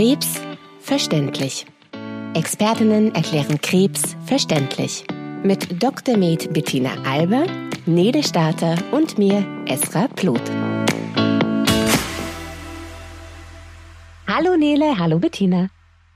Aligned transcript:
Krebs 0.00 0.40
verständlich. 0.80 1.66
Expertinnen 2.32 3.14
erklären 3.14 3.60
Krebs 3.60 4.16
verständlich. 4.24 5.04
Mit 5.42 5.82
Dr. 5.82 6.16
Med 6.16 6.50
Bettina 6.54 6.92
Alber, 7.04 7.44
Nede 7.84 8.22
Starter 8.22 8.76
und 8.92 9.18
mir, 9.18 9.44
Esra 9.66 10.08
Pluth. 10.08 10.50
Hallo 14.26 14.56
Nele, 14.56 14.98
hallo 14.98 15.18
Bettina. 15.18 15.68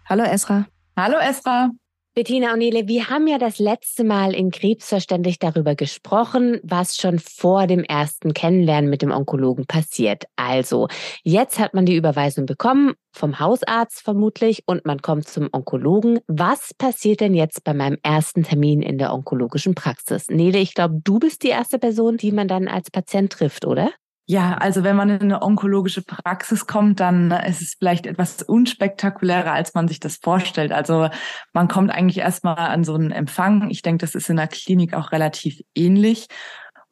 Hallo 0.08 0.22
Esra. 0.24 0.64
Hallo 0.96 1.18
Esra. 1.18 1.68
Bettina 2.16 2.52
und 2.52 2.60
Nele, 2.60 2.86
wir 2.86 3.10
haben 3.10 3.26
ja 3.26 3.38
das 3.38 3.58
letzte 3.58 4.04
Mal 4.04 4.34
in 4.34 4.52
Krebsverständlich 4.52 5.40
darüber 5.40 5.74
gesprochen, 5.74 6.60
was 6.62 6.96
schon 6.96 7.18
vor 7.18 7.66
dem 7.66 7.82
ersten 7.82 8.34
Kennenlernen 8.34 8.88
mit 8.88 9.02
dem 9.02 9.10
Onkologen 9.10 9.66
passiert. 9.66 10.22
Also, 10.36 10.86
jetzt 11.24 11.58
hat 11.58 11.74
man 11.74 11.86
die 11.86 11.96
Überweisung 11.96 12.46
bekommen, 12.46 12.92
vom 13.10 13.40
Hausarzt 13.40 14.00
vermutlich, 14.00 14.62
und 14.66 14.86
man 14.86 15.02
kommt 15.02 15.26
zum 15.26 15.48
Onkologen. 15.50 16.20
Was 16.28 16.72
passiert 16.72 17.18
denn 17.18 17.34
jetzt 17.34 17.64
bei 17.64 17.74
meinem 17.74 17.98
ersten 18.04 18.44
Termin 18.44 18.80
in 18.80 18.96
der 18.96 19.12
onkologischen 19.12 19.74
Praxis? 19.74 20.28
Nele, 20.28 20.58
ich 20.58 20.74
glaube, 20.74 21.00
du 21.02 21.18
bist 21.18 21.42
die 21.42 21.48
erste 21.48 21.80
Person, 21.80 22.16
die 22.16 22.30
man 22.30 22.46
dann 22.46 22.68
als 22.68 22.92
Patient 22.92 23.32
trifft, 23.32 23.64
oder? 23.64 23.90
Ja, 24.26 24.54
also 24.54 24.84
wenn 24.84 24.96
man 24.96 25.10
in 25.10 25.20
eine 25.20 25.42
onkologische 25.42 26.00
Praxis 26.00 26.66
kommt, 26.66 26.98
dann 27.00 27.30
ist 27.30 27.60
es 27.60 27.74
vielleicht 27.78 28.06
etwas 28.06 28.42
unspektakulärer, 28.42 29.52
als 29.52 29.74
man 29.74 29.86
sich 29.86 30.00
das 30.00 30.16
vorstellt. 30.16 30.72
Also 30.72 31.10
man 31.52 31.68
kommt 31.68 31.90
eigentlich 31.90 32.18
erstmal 32.18 32.56
an 32.56 32.84
so 32.84 32.94
einen 32.94 33.10
Empfang. 33.10 33.68
Ich 33.68 33.82
denke, 33.82 34.00
das 34.00 34.14
ist 34.14 34.30
in 34.30 34.36
der 34.36 34.48
Klinik 34.48 34.94
auch 34.94 35.12
relativ 35.12 35.60
ähnlich. 35.74 36.28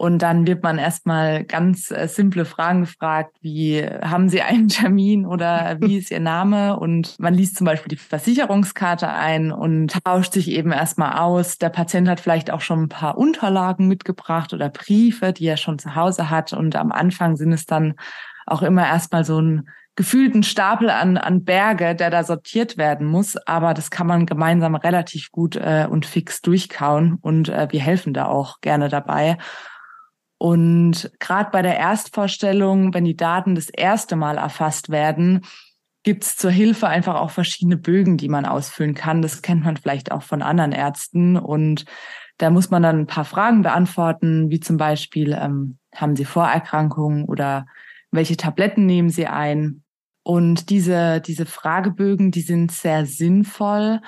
Und 0.03 0.19
dann 0.19 0.49
wird 0.49 0.65
man 0.65 0.79
erstmal 0.79 1.45
ganz 1.45 1.93
äh, 1.93 2.09
simple 2.09 2.45
Fragen 2.45 2.81
gefragt, 2.81 3.37
wie 3.41 3.87
haben 3.87 4.29
Sie 4.29 4.43
einen 4.43 4.67
Termin 4.69 5.25
oder 5.25 5.77
wie 5.79 5.97
ist 5.97 6.11
Ihr 6.11 6.19
Name? 6.19 6.77
Und 6.77 7.17
man 7.21 7.35
liest 7.35 7.55
zum 7.55 7.67
Beispiel 7.67 7.91
die 7.91 8.03
Versicherungskarte 8.03 9.09
ein 9.09 9.53
und 9.53 9.97
tauscht 10.03 10.33
sich 10.33 10.51
eben 10.51 10.73
erstmal 10.73 11.21
aus. 11.21 11.59
Der 11.59 11.69
Patient 11.69 12.09
hat 12.09 12.19
vielleicht 12.19 12.51
auch 12.51 12.63
schon 12.63 12.83
ein 12.83 12.89
paar 12.89 13.17
Unterlagen 13.17 13.87
mitgebracht 13.87 14.53
oder 14.53 14.71
Briefe, 14.71 15.33
die 15.33 15.47
er 15.47 15.57
schon 15.57 15.79
zu 15.79 15.95
Hause 15.95 16.31
hat. 16.31 16.53
Und 16.53 16.75
am 16.75 16.91
Anfang 16.91 17.37
sind 17.37 17.53
es 17.53 17.65
dann 17.65 17.95
auch 18.45 18.63
immer 18.63 18.85
erstmal 18.85 19.25
so 19.25 19.41
ein 19.41 19.69
gefühlten 19.95 20.43
Stapel 20.43 20.91
an, 20.91 21.17
an 21.17 21.45
Berge, 21.45 21.95
der 21.95 22.11
da 22.11 22.25
sortiert 22.25 22.77
werden 22.77 23.07
muss. 23.07 23.37
Aber 23.47 23.73
das 23.73 23.93
kann 23.93 24.09
man 24.09 24.27
gemeinsam 24.27 24.75
relativ 24.75 25.31
gut 25.31 25.55
äh, 25.55 25.87
und 25.89 26.07
fix 26.07 26.41
durchkauen. 26.41 27.19
Und 27.21 27.51
äh, 27.51 27.69
wir 27.71 27.81
helfen 27.81 28.13
da 28.13 28.27
auch 28.27 28.61
gerne 28.63 28.89
dabei. 28.89 29.39
Und 30.43 31.13
gerade 31.21 31.51
bei 31.53 31.63
der 31.63 31.79
Erstvorstellung, 31.79 32.93
wenn 32.95 33.05
die 33.05 33.17
Daten 33.17 33.55
das 33.55 33.69
erste 33.69 34.17
Mal 34.17 34.39
erfasst 34.39 34.89
werden, 34.89 35.43
gibt 36.03 36.25
es 36.25 36.37
zur 36.37 36.51
Hilfe 36.51 36.89
einfach 36.89 37.15
auch 37.15 37.31
verschiedene 37.31 37.77
Bögen, 37.77 38.17
die 38.17 38.29
man 38.29 38.45
ausfüllen 38.45 38.95
kann. 38.95 39.23
Das 39.23 39.43
kennt 39.43 39.63
man 39.63 39.77
vielleicht 39.77 40.11
auch 40.11 40.25
von 40.25 40.43
anderen 40.43 40.73
Ärzten. 40.73 41.37
Und 41.37 41.85
da 42.39 42.51
muss 42.51 42.71
man 42.71 42.83
dann 42.83 42.99
ein 42.99 43.07
paar 43.07 43.25
Fragen 43.25 43.63
beantworten, 43.63 44.51
wie 44.51 44.59
zum 44.59 44.79
Beispiel, 44.79 45.33
ähm, 45.41 45.79
haben 45.95 46.17
Sie 46.17 46.25
Vorerkrankungen 46.25 47.27
oder 47.27 47.67
welche 48.11 48.37
Tabletten 48.37 48.85
nehmen 48.85 49.11
Sie 49.11 49.29
ein? 49.29 49.85
Und 50.25 50.71
diese, 50.71 51.21
diese 51.21 51.47
Fragebögen, 51.47 52.33
die 52.33 52.43
sind 52.43 52.73
sehr 52.73 53.07
sinnvoll, 53.07 54.01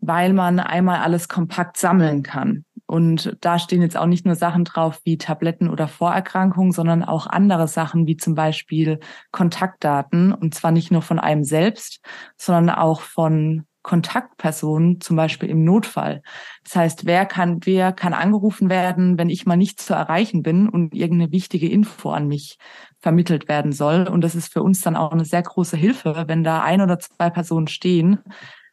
weil 0.00 0.32
man 0.32 0.58
einmal 0.58 0.98
alles 0.98 1.28
kompakt 1.28 1.76
sammeln 1.76 2.24
kann. 2.24 2.65
Und 2.86 3.36
da 3.40 3.58
stehen 3.58 3.82
jetzt 3.82 3.96
auch 3.96 4.06
nicht 4.06 4.24
nur 4.24 4.36
Sachen 4.36 4.64
drauf 4.64 5.00
wie 5.04 5.18
Tabletten 5.18 5.68
oder 5.68 5.88
Vorerkrankungen, 5.88 6.72
sondern 6.72 7.02
auch 7.02 7.26
andere 7.26 7.66
Sachen 7.66 8.06
wie 8.06 8.16
zum 8.16 8.34
Beispiel 8.34 9.00
Kontaktdaten. 9.32 10.32
Und 10.32 10.54
zwar 10.54 10.70
nicht 10.70 10.92
nur 10.92 11.02
von 11.02 11.18
einem 11.18 11.44
selbst, 11.44 12.00
sondern 12.36 12.70
auch 12.70 13.00
von 13.00 13.66
Kontaktpersonen, 13.86 15.00
zum 15.00 15.14
Beispiel 15.14 15.48
im 15.48 15.62
Notfall. 15.62 16.20
Das 16.64 16.74
heißt, 16.74 17.06
wer 17.06 17.24
kann, 17.24 17.60
wer 17.64 17.92
kann 17.92 18.14
angerufen 18.14 18.68
werden, 18.68 19.16
wenn 19.16 19.30
ich 19.30 19.46
mal 19.46 19.56
nicht 19.56 19.80
zu 19.80 19.94
erreichen 19.94 20.42
bin 20.42 20.68
und 20.68 20.92
irgendeine 20.92 21.30
wichtige 21.30 21.68
Info 21.68 22.10
an 22.10 22.26
mich 22.26 22.58
vermittelt 22.98 23.48
werden 23.48 23.70
soll. 23.70 24.08
Und 24.08 24.22
das 24.22 24.34
ist 24.34 24.52
für 24.52 24.62
uns 24.62 24.80
dann 24.80 24.96
auch 24.96 25.12
eine 25.12 25.24
sehr 25.24 25.42
große 25.42 25.76
Hilfe, 25.76 26.24
wenn 26.26 26.42
da 26.42 26.62
ein 26.62 26.80
oder 26.80 26.98
zwei 26.98 27.30
Personen 27.30 27.68
stehen, 27.68 28.18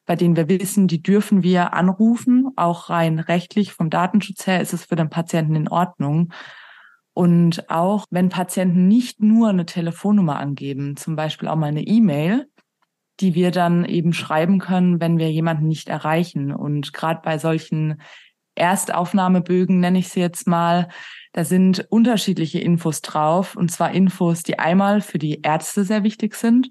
bei 0.05 0.15
denen 0.15 0.35
wir 0.35 0.49
wissen, 0.49 0.87
die 0.87 1.01
dürfen 1.01 1.43
wir 1.43 1.73
anrufen. 1.73 2.51
Auch 2.55 2.89
rein 2.89 3.19
rechtlich 3.19 3.73
vom 3.73 3.89
Datenschutz 3.89 4.47
her 4.47 4.61
ist 4.61 4.73
es 4.73 4.85
für 4.85 4.95
den 4.95 5.09
Patienten 5.09 5.55
in 5.55 5.69
Ordnung. 5.69 6.33
Und 7.13 7.69
auch 7.69 8.05
wenn 8.09 8.29
Patienten 8.29 8.87
nicht 8.87 9.21
nur 9.21 9.49
eine 9.49 9.65
Telefonnummer 9.65 10.39
angeben, 10.39 10.97
zum 10.97 11.15
Beispiel 11.15 11.47
auch 11.47 11.55
mal 11.55 11.67
eine 11.67 11.83
E-Mail, 11.83 12.47
die 13.19 13.35
wir 13.35 13.51
dann 13.51 13.85
eben 13.85 14.13
schreiben 14.13 14.59
können, 14.59 14.99
wenn 14.99 15.19
wir 15.19 15.31
jemanden 15.31 15.67
nicht 15.67 15.89
erreichen. 15.89 16.51
Und 16.51 16.93
gerade 16.93 17.21
bei 17.23 17.37
solchen 17.37 18.01
Erstaufnahmebögen, 18.55 19.79
nenne 19.79 19.99
ich 19.99 20.09
sie 20.09 20.19
jetzt 20.19 20.47
mal, 20.47 20.89
da 21.33 21.43
sind 21.43 21.85
unterschiedliche 21.89 22.59
Infos 22.59 23.01
drauf. 23.01 23.55
Und 23.55 23.71
zwar 23.71 23.91
Infos, 23.91 24.43
die 24.43 24.59
einmal 24.59 25.01
für 25.01 25.19
die 25.19 25.41
Ärzte 25.41 25.83
sehr 25.83 26.03
wichtig 26.03 26.35
sind, 26.35 26.69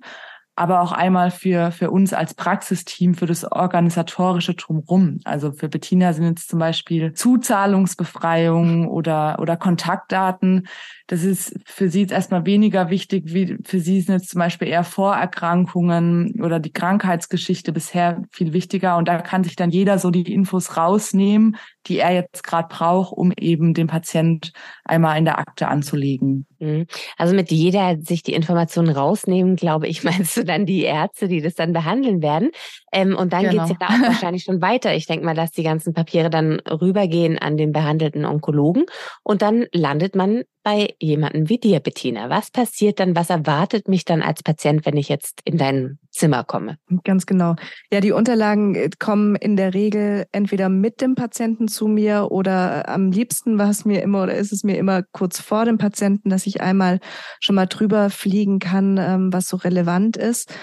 aber 0.54 0.82
auch 0.82 0.92
einmal 0.92 1.30
für, 1.30 1.72
für 1.72 1.90
uns 1.90 2.12
als 2.12 2.34
Praxisteam, 2.34 3.14
für 3.14 3.26
das 3.26 3.44
organisatorische 3.50 4.54
Drumrum. 4.54 5.20
Also 5.24 5.52
für 5.52 5.68
Bettina 5.68 6.12
sind 6.12 6.24
jetzt 6.24 6.48
zum 6.48 6.58
Beispiel 6.58 7.14
Zuzahlungsbefreiungen 7.14 8.86
oder, 8.86 9.38
oder 9.40 9.56
Kontaktdaten. 9.56 10.68
Das 11.06 11.24
ist 11.24 11.54
für 11.64 11.88
sie 11.88 12.02
jetzt 12.02 12.12
erstmal 12.12 12.46
weniger 12.46 12.90
wichtig, 12.90 13.34
wie 13.34 13.58
für 13.64 13.80
sie 13.80 14.00
sind 14.00 14.14
jetzt 14.14 14.30
zum 14.30 14.38
Beispiel 14.38 14.68
eher 14.68 14.84
Vorerkrankungen 14.84 16.40
oder 16.42 16.60
die 16.60 16.72
Krankheitsgeschichte 16.72 17.72
bisher 17.72 18.22
viel 18.30 18.52
wichtiger. 18.52 18.96
Und 18.96 19.08
da 19.08 19.20
kann 19.20 19.44
sich 19.44 19.56
dann 19.56 19.70
jeder 19.70 19.98
so 19.98 20.10
die 20.10 20.32
Infos 20.32 20.76
rausnehmen, 20.76 21.56
die 21.86 21.98
er 21.98 22.12
jetzt 22.12 22.44
gerade 22.44 22.68
braucht, 22.68 23.12
um 23.12 23.32
eben 23.38 23.74
den 23.74 23.88
Patient 23.88 24.52
einmal 24.84 25.18
in 25.18 25.24
der 25.24 25.38
Akte 25.38 25.68
anzulegen. 25.68 26.46
Mhm. 26.58 26.86
Also 27.18 27.34
mit 27.34 27.50
jeder 27.50 27.96
sich 28.00 28.22
die 28.22 28.34
Informationen 28.34 28.90
rausnehmen, 28.90 29.56
glaube 29.56 29.88
ich, 29.88 30.04
meinst 30.04 30.36
du 30.36 30.44
dann 30.44 30.66
die 30.66 30.82
Ärzte, 30.82 31.28
die 31.28 31.40
das 31.40 31.54
dann 31.54 31.72
behandeln 31.72 32.22
werden. 32.22 32.50
Ähm, 32.92 33.16
und 33.16 33.32
dann 33.32 33.48
genau. 33.48 33.66
geht's 33.66 33.78
ja 33.80 33.88
auch 33.88 34.00
wahrscheinlich 34.02 34.44
schon 34.44 34.60
weiter. 34.60 34.94
Ich 34.94 35.06
denke 35.06 35.24
mal, 35.24 35.34
dass 35.34 35.50
die 35.50 35.62
ganzen 35.62 35.94
Papiere 35.94 36.30
dann 36.30 36.60
rübergehen 36.60 37.38
an 37.38 37.56
den 37.56 37.72
behandelten 37.72 38.24
Onkologen 38.24 38.84
und 39.22 39.42
dann 39.42 39.66
landet 39.72 40.14
man 40.14 40.44
bei 40.62 40.94
jemandem 41.00 41.48
wie 41.48 41.58
dir, 41.58 41.80
Bettina. 41.80 42.30
Was 42.30 42.50
passiert 42.50 43.00
dann? 43.00 43.16
Was 43.16 43.30
erwartet 43.30 43.88
mich 43.88 44.04
dann 44.04 44.22
als 44.22 44.42
Patient, 44.42 44.86
wenn 44.86 44.96
ich 44.96 45.08
jetzt 45.08 45.40
in 45.44 45.58
dein 45.58 45.98
Zimmer 46.10 46.44
komme? 46.44 46.78
Ganz 47.02 47.26
genau. 47.26 47.56
Ja, 47.90 48.00
die 48.00 48.12
Unterlagen 48.12 48.74
äh, 48.74 48.90
kommen 48.98 49.34
in 49.34 49.56
der 49.56 49.74
Regel 49.74 50.26
entweder 50.30 50.68
mit 50.68 51.00
dem 51.00 51.14
Patienten 51.14 51.66
zu 51.68 51.88
mir 51.88 52.28
oder 52.30 52.88
am 52.88 53.10
liebsten 53.10 53.58
war 53.58 53.70
es 53.70 53.84
mir 53.84 54.02
immer 54.02 54.22
oder 54.22 54.34
ist 54.34 54.52
es 54.52 54.62
mir 54.62 54.76
immer 54.78 55.02
kurz 55.02 55.40
vor 55.40 55.64
dem 55.64 55.78
Patienten, 55.78 56.30
dass 56.30 56.46
ich 56.46 56.60
einmal 56.60 57.00
schon 57.40 57.56
mal 57.56 57.66
drüber 57.66 58.10
fliegen 58.10 58.58
kann, 58.58 58.98
ähm, 58.98 59.32
was 59.32 59.48
so 59.48 59.56
relevant 59.56 60.16
ist. 60.16 60.54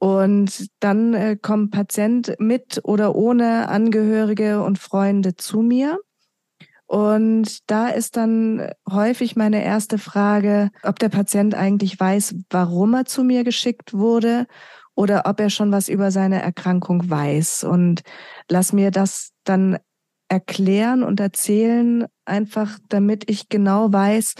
Und 0.00 0.68
dann 0.80 1.12
äh, 1.12 1.36
kommt 1.36 1.72
Patient 1.72 2.34
mit 2.38 2.80
oder 2.84 3.14
ohne 3.14 3.68
Angehörige 3.68 4.62
und 4.62 4.78
Freunde 4.78 5.36
zu 5.36 5.60
mir. 5.60 5.98
Und 6.86 7.70
da 7.70 7.88
ist 7.88 8.16
dann 8.16 8.72
häufig 8.90 9.36
meine 9.36 9.62
erste 9.62 9.98
Frage, 9.98 10.70
ob 10.82 10.98
der 10.98 11.10
Patient 11.10 11.54
eigentlich 11.54 12.00
weiß, 12.00 12.34
warum 12.48 12.94
er 12.94 13.04
zu 13.04 13.22
mir 13.22 13.44
geschickt 13.44 13.92
wurde 13.92 14.46
oder 14.94 15.26
ob 15.26 15.38
er 15.38 15.50
schon 15.50 15.70
was 15.70 15.90
über 15.90 16.10
seine 16.10 16.40
Erkrankung 16.40 17.10
weiß. 17.10 17.64
Und 17.64 18.00
lass 18.48 18.72
mir 18.72 18.90
das 18.90 19.32
dann 19.44 19.78
erklären 20.28 21.02
und 21.02 21.20
erzählen, 21.20 22.06
einfach 22.24 22.78
damit 22.88 23.28
ich 23.28 23.50
genau 23.50 23.92
weiß, 23.92 24.34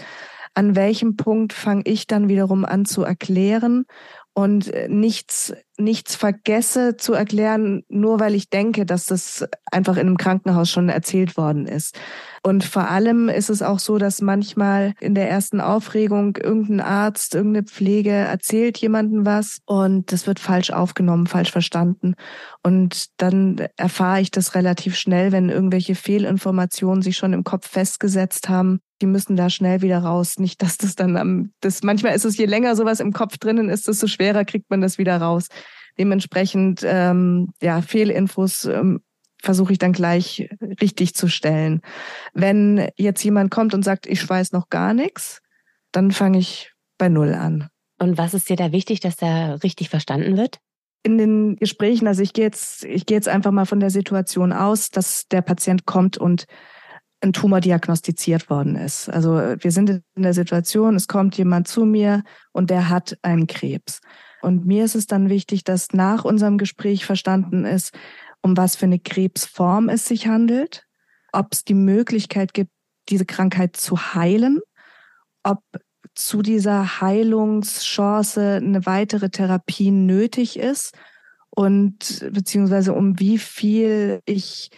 an 0.53 0.75
welchem 0.75 1.15
Punkt 1.15 1.53
fange 1.53 1.83
ich 1.85 2.07
dann 2.07 2.27
wiederum 2.27 2.65
an 2.65 2.85
zu 2.85 3.03
erklären 3.03 3.85
und 4.33 4.67
äh, 4.73 4.87
nichts, 4.87 5.53
nichts 5.83 6.15
vergesse 6.15 6.97
zu 6.97 7.13
erklären, 7.13 7.83
nur 7.89 8.19
weil 8.19 8.35
ich 8.35 8.49
denke, 8.49 8.85
dass 8.85 9.05
das 9.05 9.45
einfach 9.71 9.95
in 9.95 10.07
einem 10.07 10.17
Krankenhaus 10.17 10.69
schon 10.69 10.89
erzählt 10.89 11.37
worden 11.37 11.67
ist. 11.67 11.97
Und 12.43 12.63
vor 12.63 12.89
allem 12.89 13.29
ist 13.29 13.51
es 13.51 13.61
auch 13.61 13.77
so, 13.77 13.99
dass 13.99 14.21
manchmal 14.21 14.93
in 14.99 15.13
der 15.13 15.29
ersten 15.29 15.61
Aufregung 15.61 16.37
irgendein 16.37 16.79
Arzt, 16.79 17.35
irgendeine 17.35 17.67
Pflege 17.67 18.09
erzählt 18.09 18.79
jemandem 18.79 19.25
was 19.27 19.59
und 19.65 20.11
das 20.11 20.25
wird 20.25 20.39
falsch 20.39 20.71
aufgenommen, 20.71 21.27
falsch 21.27 21.51
verstanden. 21.51 22.15
Und 22.63 23.05
dann 23.17 23.67
erfahre 23.77 24.21
ich 24.21 24.31
das 24.31 24.55
relativ 24.55 24.95
schnell, 24.95 25.31
wenn 25.31 25.49
irgendwelche 25.49 25.93
Fehlinformationen 25.93 27.03
sich 27.03 27.15
schon 27.15 27.33
im 27.33 27.43
Kopf 27.43 27.67
festgesetzt 27.69 28.49
haben. 28.49 28.79
Die 29.01 29.07
müssen 29.07 29.35
da 29.35 29.49
schnell 29.51 29.81
wieder 29.81 29.99
raus. 29.99 30.39
Nicht, 30.39 30.63
dass 30.63 30.77
das 30.77 30.95
dann 30.95 31.17
am, 31.17 31.51
das, 31.59 31.83
manchmal 31.83 32.15
ist 32.15 32.25
es, 32.25 32.37
je 32.37 32.45
länger 32.45 32.75
sowas 32.75 32.99
im 32.99 33.13
Kopf 33.13 33.37
drinnen 33.37 33.69
ist, 33.69 33.87
desto 33.87 34.07
schwerer 34.07 34.45
kriegt 34.45 34.69
man 34.71 34.81
das 34.81 34.97
wieder 34.97 35.17
raus. 35.17 35.47
Dementsprechend, 35.97 36.81
ähm, 36.83 37.53
ja, 37.61 37.81
Fehlinfos 37.81 38.65
ähm, 38.65 39.01
versuche 39.41 39.73
ich 39.73 39.79
dann 39.79 39.93
gleich 39.93 40.49
richtig 40.81 41.15
zu 41.15 41.27
stellen. 41.27 41.81
Wenn 42.33 42.89
jetzt 42.95 43.23
jemand 43.23 43.51
kommt 43.51 43.73
und 43.73 43.83
sagt, 43.83 44.05
ich 44.05 44.27
weiß 44.27 44.51
noch 44.51 44.69
gar 44.69 44.93
nichts, 44.93 45.41
dann 45.91 46.11
fange 46.11 46.39
ich 46.39 46.71
bei 46.97 47.09
Null 47.09 47.33
an. 47.33 47.69
Und 47.99 48.17
was 48.17 48.33
ist 48.33 48.49
dir 48.49 48.55
da 48.55 48.71
wichtig, 48.71 48.99
dass 48.99 49.15
da 49.15 49.55
richtig 49.55 49.89
verstanden 49.89 50.37
wird? 50.37 50.59
in 51.03 51.17
den 51.17 51.55
Gesprächen, 51.55 52.07
also 52.07 52.21
ich 52.21 52.33
gehe 52.33 52.45
jetzt, 52.45 52.83
ich 52.85 53.05
gehe 53.05 53.17
jetzt 53.17 53.27
einfach 53.27 53.51
mal 53.51 53.65
von 53.65 53.79
der 53.79 53.89
Situation 53.89 54.53
aus, 54.53 54.91
dass 54.91 55.27
der 55.27 55.41
Patient 55.41 55.85
kommt 55.85 56.17
und 56.17 56.45
ein 57.21 57.33
Tumor 57.33 57.59
diagnostiziert 57.59 58.49
worden 58.49 58.75
ist. 58.75 59.09
Also 59.09 59.35
wir 59.35 59.71
sind 59.71 59.89
in 59.89 60.23
der 60.23 60.33
Situation, 60.33 60.95
es 60.95 61.07
kommt 61.07 61.37
jemand 61.37 61.67
zu 61.67 61.85
mir 61.85 62.23
und 62.51 62.69
der 62.69 62.89
hat 62.89 63.17
einen 63.21 63.47
Krebs. 63.47 63.99
Und 64.41 64.65
mir 64.65 64.85
ist 64.85 64.95
es 64.95 65.07
dann 65.07 65.29
wichtig, 65.29 65.63
dass 65.63 65.93
nach 65.93 66.25
unserem 66.25 66.57
Gespräch 66.57 67.05
verstanden 67.05 67.65
ist, 67.65 67.93
um 68.41 68.57
was 68.57 68.75
für 68.75 68.85
eine 68.85 68.99
Krebsform 68.99 69.89
es 69.89 70.07
sich 70.07 70.27
handelt, 70.27 70.85
ob 71.31 71.47
es 71.51 71.63
die 71.63 71.73
Möglichkeit 71.73 72.53
gibt, 72.53 72.71
diese 73.09 73.25
Krankheit 73.25 73.75
zu 73.75 74.13
heilen, 74.13 74.59
ob 75.43 75.61
zu 76.15 76.41
dieser 76.41 77.01
Heilungschance 77.01 78.55
eine 78.55 78.85
weitere 78.85 79.29
Therapie 79.29 79.91
nötig 79.91 80.57
ist 80.59 80.93
und 81.49 82.27
beziehungsweise 82.31 82.93
um 82.93 83.19
wie 83.19 83.37
viel 83.37 84.21
ich 84.25 84.71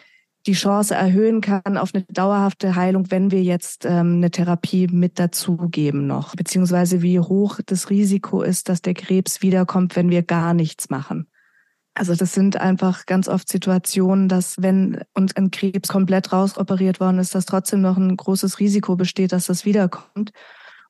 die 0.45 0.53
Chance 0.53 0.93
erhöhen 0.95 1.41
kann 1.41 1.77
auf 1.77 1.91
eine 1.93 2.03
dauerhafte 2.03 2.75
Heilung, 2.75 3.09
wenn 3.11 3.31
wir 3.31 3.41
jetzt 3.43 3.85
ähm, 3.85 4.15
eine 4.17 4.31
Therapie 4.31 4.87
mit 4.87 5.19
dazugeben 5.19 6.05
noch, 6.05 6.35
beziehungsweise 6.35 7.01
wie 7.01 7.19
hoch 7.19 7.59
das 7.65 7.89
Risiko 7.89 8.41
ist, 8.41 8.67
dass 8.67 8.81
der 8.81 8.93
Krebs 8.93 9.41
wiederkommt, 9.41 9.95
wenn 9.95 10.09
wir 10.09 10.23
gar 10.23 10.53
nichts 10.53 10.89
machen. 10.89 11.27
Also 11.95 12.15
das 12.15 12.33
sind 12.33 12.57
einfach 12.57 13.05
ganz 13.05 13.27
oft 13.27 13.47
Situationen, 13.47 14.27
dass 14.27 14.55
wenn 14.59 15.01
und 15.13 15.37
ein 15.37 15.51
Krebs 15.51 15.89
komplett 15.89 16.33
rausoperiert 16.33 16.99
worden 16.99 17.19
ist, 17.19 17.35
dass 17.35 17.45
trotzdem 17.45 17.81
noch 17.81 17.97
ein 17.97 18.17
großes 18.17 18.59
Risiko 18.59 18.95
besteht, 18.95 19.31
dass 19.31 19.45
das 19.45 19.63
wiederkommt. 19.63 20.31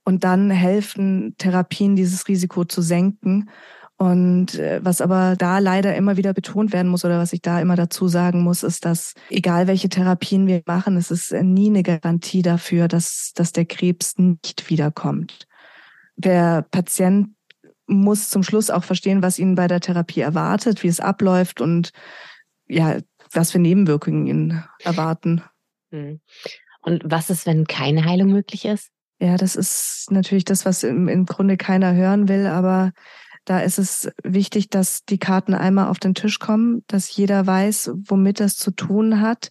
Und 0.06 0.24
dann 0.24 0.50
helfen 0.50 1.36
Therapien, 1.38 1.96
dieses 1.96 2.28
Risiko 2.28 2.66
zu 2.66 2.82
senken. 2.82 3.50
Und 3.98 4.56
äh, 4.56 4.80
was 4.84 5.02
aber 5.02 5.36
da 5.38 5.60
leider 5.60 5.96
immer 5.96 6.18
wieder 6.18 6.34
betont 6.34 6.74
werden 6.74 6.90
muss 6.90 7.06
oder 7.06 7.20
was 7.20 7.32
ich 7.32 7.42
da 7.42 7.62
immer 7.62 7.76
dazu 7.76 8.08
sagen 8.08 8.42
muss, 8.42 8.64
ist, 8.64 8.86
dass 8.86 9.14
egal 9.30 9.68
welche 9.68 9.90
Therapien 9.90 10.48
wir 10.48 10.62
machen, 10.66 10.98
es 10.98 11.12
ist 11.12 11.32
nie 11.32 11.70
eine 11.70 11.84
Garantie 11.84 12.42
dafür, 12.42 12.88
dass, 12.88 13.32
dass 13.36 13.52
der 13.52 13.66
Krebs 13.66 14.18
nicht 14.18 14.70
wiederkommt. 14.70 15.48
Der 16.16 16.66
Patient 16.72 17.30
muss 17.86 18.30
zum 18.30 18.44
Schluss 18.44 18.70
auch 18.70 18.84
verstehen, 18.84 19.22
was 19.22 19.40
ihn 19.40 19.56
bei 19.56 19.68
der 19.68 19.80
Therapie 19.80 20.22
erwartet, 20.22 20.84
wie 20.84 20.88
es 20.88 21.00
abläuft 21.00 21.62
und 21.62 21.92
ja, 22.68 22.98
was 23.32 23.52
für 23.52 23.60
Nebenwirkungen 23.60 24.28
ihn 24.28 24.64
erwarten. 24.84 25.44
Hm. 25.92 26.20
Und 26.82 27.04
was 27.06 27.30
ist, 27.30 27.46
wenn 27.46 27.66
keine 27.66 28.06
Heilung 28.06 28.32
möglich 28.32 28.66
ist? 28.66 28.90
Ja, 29.20 29.38
das 29.38 29.56
ist 29.56 30.08
natürlich 30.12 30.44
das, 30.44 30.66
was 30.66 30.84
im, 30.84 31.08
im 31.08 31.26
Grunde 31.26 31.56
keiner 31.56 31.94
hören 31.94 32.28
will, 32.28 32.46
aber 32.46 32.92
da 33.46 33.60
ist 33.60 33.78
es 33.78 34.10
wichtig, 34.24 34.70
dass 34.70 35.04
die 35.06 35.18
Karten 35.18 35.54
einmal 35.54 35.88
auf 35.88 36.00
den 36.00 36.16
Tisch 36.16 36.40
kommen, 36.40 36.84
dass 36.88 37.14
jeder 37.16 37.46
weiß, 37.46 37.92
womit 38.08 38.40
das 38.40 38.56
zu 38.56 38.72
tun 38.72 39.20
hat, 39.20 39.50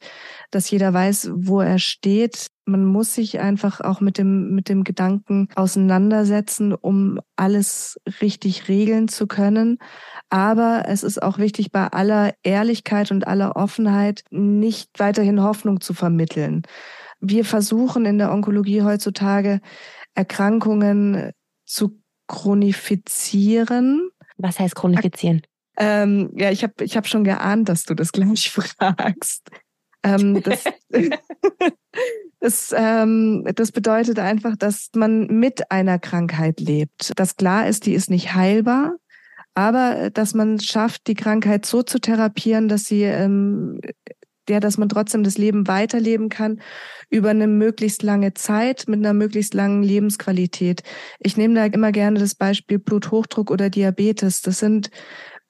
dass 0.51 0.71
jeder 0.71 0.95
weiß, 0.95 1.31
wo 1.35 1.61
er 1.61 1.79
steht. 1.79 2.47
Man 2.65 2.87
muss 2.87 3.15
sich 3.15 3.41
einfach 3.41 3.81
auch 3.81 4.01
mit 4.01 4.17
dem, 4.19 4.55
mit 4.55 4.69
dem 4.69 4.85
Gedanken 4.85 5.49
auseinandersetzen, 5.57 6.73
um 6.73 7.21
alles 7.37 8.01
richtig 8.23 8.69
regeln 8.69 9.09
zu 9.09 9.27
können. 9.27 9.79
Aber 10.31 10.85
es 10.87 11.03
ist 11.03 11.23
auch 11.23 11.39
wichtig, 11.39 11.71
bei 11.71 11.87
aller 11.89 12.33
Ehrlichkeit 12.43 13.11
und 13.11 13.27
aller 13.27 13.57
Offenheit 13.57 14.25
nicht 14.31 14.99
weiterhin 14.99 15.43
Hoffnung 15.43 15.81
zu 15.81 15.93
vermitteln. 15.93 16.63
Wir 17.21 17.45
versuchen 17.45 18.07
in 18.07 18.19
der 18.19 18.33
Onkologie 18.33 18.83
heutzutage 18.83 19.61
Erkrankungen 20.15 21.33
zu 21.67 22.02
chronifizieren. 22.33 24.11
Was 24.39 24.59
heißt 24.59 24.75
chronifizieren? 24.75 25.43
Ähm, 25.77 26.33
ja, 26.35 26.51
ich 26.51 26.63
habe 26.65 26.83
ich 26.83 26.97
hab 26.97 27.07
schon 27.07 27.25
geahnt, 27.25 27.69
dass 27.69 27.85
du 27.85 27.95
das 27.95 28.11
gleich 28.11 28.51
fragst. 28.79 29.49
Ähm, 30.03 30.43
das, 30.43 30.65
das, 32.41 32.75
ähm, 32.77 33.47
das 33.55 33.71
bedeutet 33.71 34.19
einfach, 34.19 34.57
dass 34.57 34.91
man 34.97 35.27
mit 35.27 35.71
einer 35.71 35.99
Krankheit 35.99 36.59
lebt. 36.59 37.13
Das 37.17 37.37
klar 37.37 37.69
ist, 37.69 37.87
die 37.87 37.95
ist 37.95 38.11
nicht 38.11 38.35
heilbar, 38.35 38.97
aber 39.55 40.11
dass 40.11 40.35
man 40.35 40.59
schafft, 40.59 41.07
die 41.07 41.15
Krankheit 41.15 41.67
so 41.67 41.83
zu 41.83 42.01
therapieren, 42.01 42.69
dass 42.69 42.87
sie 42.87 43.03
ähm, 43.03 43.81
ja, 44.49 44.61
dass 44.61 44.79
man 44.79 44.89
trotzdem 44.89 45.23
das 45.23 45.39
Leben 45.39 45.69
weiterleben 45.69 46.29
kann 46.29 46.61
über 47.11 47.31
eine 47.31 47.47
möglichst 47.47 48.03
lange 48.03 48.35
Zeit 48.35 48.85
mit 48.89 49.01
einer 49.01 49.13
möglichst 49.13 49.55
langen 49.55 49.83
Lebensqualität. 49.83 50.83
Ich 51.19 51.37
nehme 51.37 51.55
da 51.55 51.67
immer 51.67 51.93
gerne 51.93 52.19
das 52.19 52.35
Beispiel 52.35 52.79
Bluthochdruck 52.79 53.51
oder 53.51 53.71
Diabetes. 53.71 54.43
Das 54.43 54.59
sind 54.59 54.91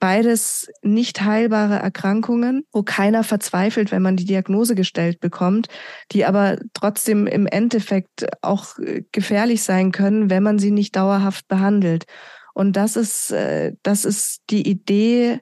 beides 0.02 0.68
nicht 0.82 1.22
heilbare 1.22 1.76
Erkrankungen, 1.76 2.64
wo 2.72 2.82
keiner 2.82 3.22
verzweifelt, 3.22 3.92
wenn 3.92 4.02
man 4.02 4.16
die 4.16 4.24
Diagnose 4.24 4.74
gestellt 4.74 5.20
bekommt, 5.20 5.68
die 6.10 6.24
aber 6.24 6.58
trotzdem 6.74 7.28
im 7.28 7.46
Endeffekt 7.46 8.26
auch 8.42 8.74
gefährlich 9.12 9.62
sein 9.62 9.92
können, 9.92 10.28
wenn 10.28 10.42
man 10.42 10.58
sie 10.58 10.72
nicht 10.72 10.96
dauerhaft 10.96 11.46
behandelt. 11.46 12.06
Und 12.52 12.76
das 12.76 12.96
ist, 12.96 13.30
äh, 13.30 13.74
das 13.84 14.04
ist 14.04 14.42
die 14.50 14.68
Idee, 14.68 15.38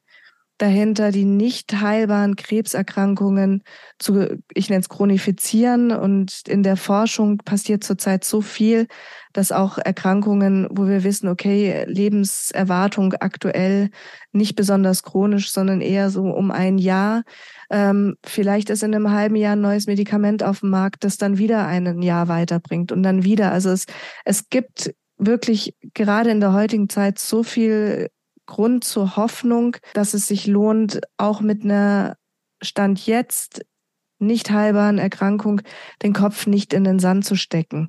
dahinter, 0.61 1.11
die 1.11 1.25
nicht 1.25 1.73
heilbaren 1.81 2.37
Krebserkrankungen 2.37 3.62
zu, 3.99 4.39
ich 4.53 4.69
nenne 4.69 4.81
es 4.81 4.89
chronifizieren. 4.89 5.91
Und 5.91 6.43
in 6.47 6.62
der 6.62 6.77
Forschung 6.77 7.39
passiert 7.39 7.83
zurzeit 7.83 8.25
so 8.25 8.41
viel, 8.41 8.87
dass 9.33 9.53
auch 9.53 9.79
Erkrankungen, 9.79 10.69
wo 10.71 10.87
wir 10.87 11.03
wissen, 11.05 11.29
okay, 11.29 11.85
Lebenserwartung 11.87 13.15
aktuell 13.15 13.91
nicht 14.33 14.57
besonders 14.57 15.03
chronisch, 15.03 15.51
sondern 15.51 15.81
eher 15.81 16.11
so 16.11 16.25
um 16.25 16.51
ein 16.51 16.79
Jahr. 16.79 17.23
Ähm, 17.71 18.17
vielleicht 18.25 18.71
ist 18.71 18.83
in 18.83 18.95
einem 18.95 19.11
halben 19.11 19.37
Jahr 19.37 19.53
ein 19.53 19.61
neues 19.61 19.87
Medikament 19.87 20.43
auf 20.43 20.61
dem 20.61 20.71
Markt, 20.71 21.05
das 21.05 21.17
dann 21.17 21.39
wieder 21.39 21.67
ein 21.67 22.03
Jahr 22.03 22.29
weiterbringt 22.29 22.93
und 22.93 23.03
dann 23.03 23.25
wieder. 23.25 23.53
Also 23.53 23.71
es, 23.71 23.87
es 24.25 24.49
gibt 24.49 24.93
wirklich 25.17 25.75
gerade 25.95 26.31
in 26.31 26.41
der 26.41 26.53
heutigen 26.53 26.89
Zeit 26.89 27.19
so 27.19 27.43
viel 27.43 28.09
Grund 28.50 28.82
zur 28.82 29.17
Hoffnung, 29.17 29.76
dass 29.94 30.12
es 30.12 30.26
sich 30.26 30.49
lohnt, 30.49 31.00
auch 31.17 31.41
mit 31.41 31.62
einer 31.62 32.17
Stand 32.61 33.06
jetzt 33.06 33.64
nicht 34.19 34.50
heilbaren 34.50 34.99
Erkrankung 34.99 35.62
den 36.02 36.12
Kopf 36.12 36.47
nicht 36.47 36.75
in 36.75 36.85
den 36.85 36.99
Sand 36.99 37.25
zu 37.25 37.37
stecken. 37.37 37.88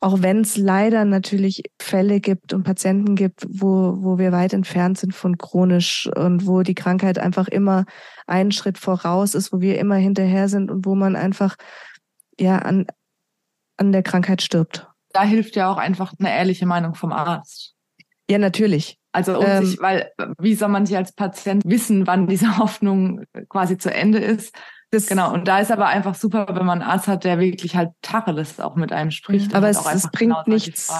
Auch 0.00 0.20
wenn 0.20 0.40
es 0.40 0.56
leider 0.56 1.04
natürlich 1.04 1.62
Fälle 1.80 2.20
gibt 2.20 2.52
und 2.52 2.64
Patienten 2.64 3.14
gibt, 3.14 3.46
wo, 3.48 3.96
wo 4.02 4.18
wir 4.18 4.32
weit 4.32 4.52
entfernt 4.52 4.98
sind 4.98 5.14
von 5.14 5.38
chronisch 5.38 6.10
und 6.14 6.46
wo 6.46 6.62
die 6.62 6.74
Krankheit 6.74 7.18
einfach 7.18 7.48
immer 7.48 7.86
einen 8.26 8.52
Schritt 8.52 8.76
voraus 8.76 9.34
ist, 9.34 9.52
wo 9.52 9.60
wir 9.60 9.78
immer 9.78 9.96
hinterher 9.96 10.48
sind 10.48 10.70
und 10.70 10.84
wo 10.84 10.96
man 10.96 11.16
einfach 11.16 11.54
ja 12.38 12.58
an, 12.58 12.86
an 13.78 13.92
der 13.92 14.02
Krankheit 14.02 14.42
stirbt. 14.42 14.88
Da 15.12 15.22
hilft 15.22 15.56
ja 15.56 15.70
auch 15.70 15.78
einfach 15.78 16.12
eine 16.18 16.34
ehrliche 16.34 16.66
Meinung 16.66 16.94
vom 16.94 17.12
Arzt. 17.12 17.74
Ja, 18.28 18.38
natürlich. 18.38 18.98
Also 19.12 19.38
um 19.38 19.46
ähm, 19.46 19.64
sich, 19.64 19.80
weil 19.80 20.10
wie 20.38 20.54
soll 20.54 20.68
man 20.68 20.86
sich 20.86 20.96
als 20.96 21.12
Patient 21.12 21.62
wissen, 21.64 22.06
wann 22.06 22.26
diese 22.26 22.56
Hoffnung 22.58 23.22
quasi 23.48 23.78
zu 23.78 23.92
Ende 23.92 24.18
ist? 24.18 24.54
Das 24.90 25.06
genau, 25.06 25.32
und 25.32 25.48
da 25.48 25.58
ist 25.58 25.72
aber 25.72 25.86
einfach 25.86 26.14
super, 26.14 26.46
wenn 26.48 26.66
man 26.66 26.82
einen 26.82 26.90
Arzt 26.90 27.08
hat, 27.08 27.24
der 27.24 27.38
wirklich 27.38 27.76
halt 27.76 27.90
Tacheles 28.02 28.60
auch 28.60 28.76
mit 28.76 28.92
einem 28.92 29.10
spricht. 29.10 29.54
Aber 29.54 29.66
halt 29.66 29.76
es, 29.76 30.04
es 30.04 30.10
bringt 30.10 30.34
genau 30.34 30.42
nichts. 30.46 30.92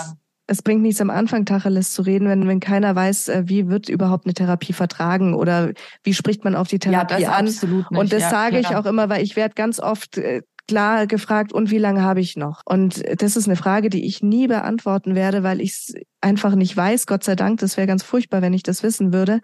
Es 0.47 0.61
bringt 0.61 0.83
nichts 0.83 1.01
am 1.01 1.09
Anfang 1.09 1.45
Tacheles 1.45 1.93
zu 1.93 2.03
reden, 2.03 2.29
wenn, 2.29 2.49
wenn 2.49 2.59
keiner 2.59 2.97
weiß, 2.97 3.29
äh, 3.29 3.43
wie 3.47 3.69
wird 3.69 3.89
überhaupt 3.89 4.27
eine 4.27 4.35
Therapie 4.35 4.73
vertragen 4.73 5.35
oder 5.35 5.73
wie 6.03 6.15
spricht 6.15 6.43
man 6.45 6.57
auf 6.57 6.69
die 6.69 6.79
Therapie 6.79 7.23
ja, 7.23 7.33
an. 7.33 7.47
Absolut 7.47 7.91
nicht. 7.91 8.01
Und 8.01 8.13
das 8.13 8.23
ja, 8.23 8.31
sage 8.31 8.59
ich 8.59 8.69
auch 8.69 8.87
immer, 8.87 9.09
weil 9.09 9.23
ich 9.23 9.37
werde 9.37 9.55
ganz 9.55 9.79
oft 9.79 10.19
äh, 10.19 10.43
klar 10.73 11.07
gefragt, 11.07 11.53
und 11.53 11.71
wie 11.71 11.77
lange 11.77 12.01
habe 12.01 12.21
ich 12.21 12.35
noch? 12.35 12.63
Und 12.65 13.05
das 13.21 13.37
ist 13.37 13.47
eine 13.47 13.57
Frage, 13.57 13.91
die 13.91 14.07
ich 14.07 14.23
nie 14.23 14.47
beantworten 14.47 15.15
werde, 15.15 15.43
weil 15.43 15.61
ich 15.61 15.73
es 15.73 15.95
einfach 16.23 16.55
nicht 16.55 16.75
weiß. 16.75 17.07
Gott 17.07 17.25
sei 17.25 17.35
Dank, 17.35 17.61
das 17.61 17.77
wäre 17.77 17.87
ganz 17.87 18.03
furchtbar, 18.03 18.41
wenn 18.41 18.55
ich 18.55 18.63
das 18.63 18.83
wissen 18.83 19.13
würde. 19.13 19.41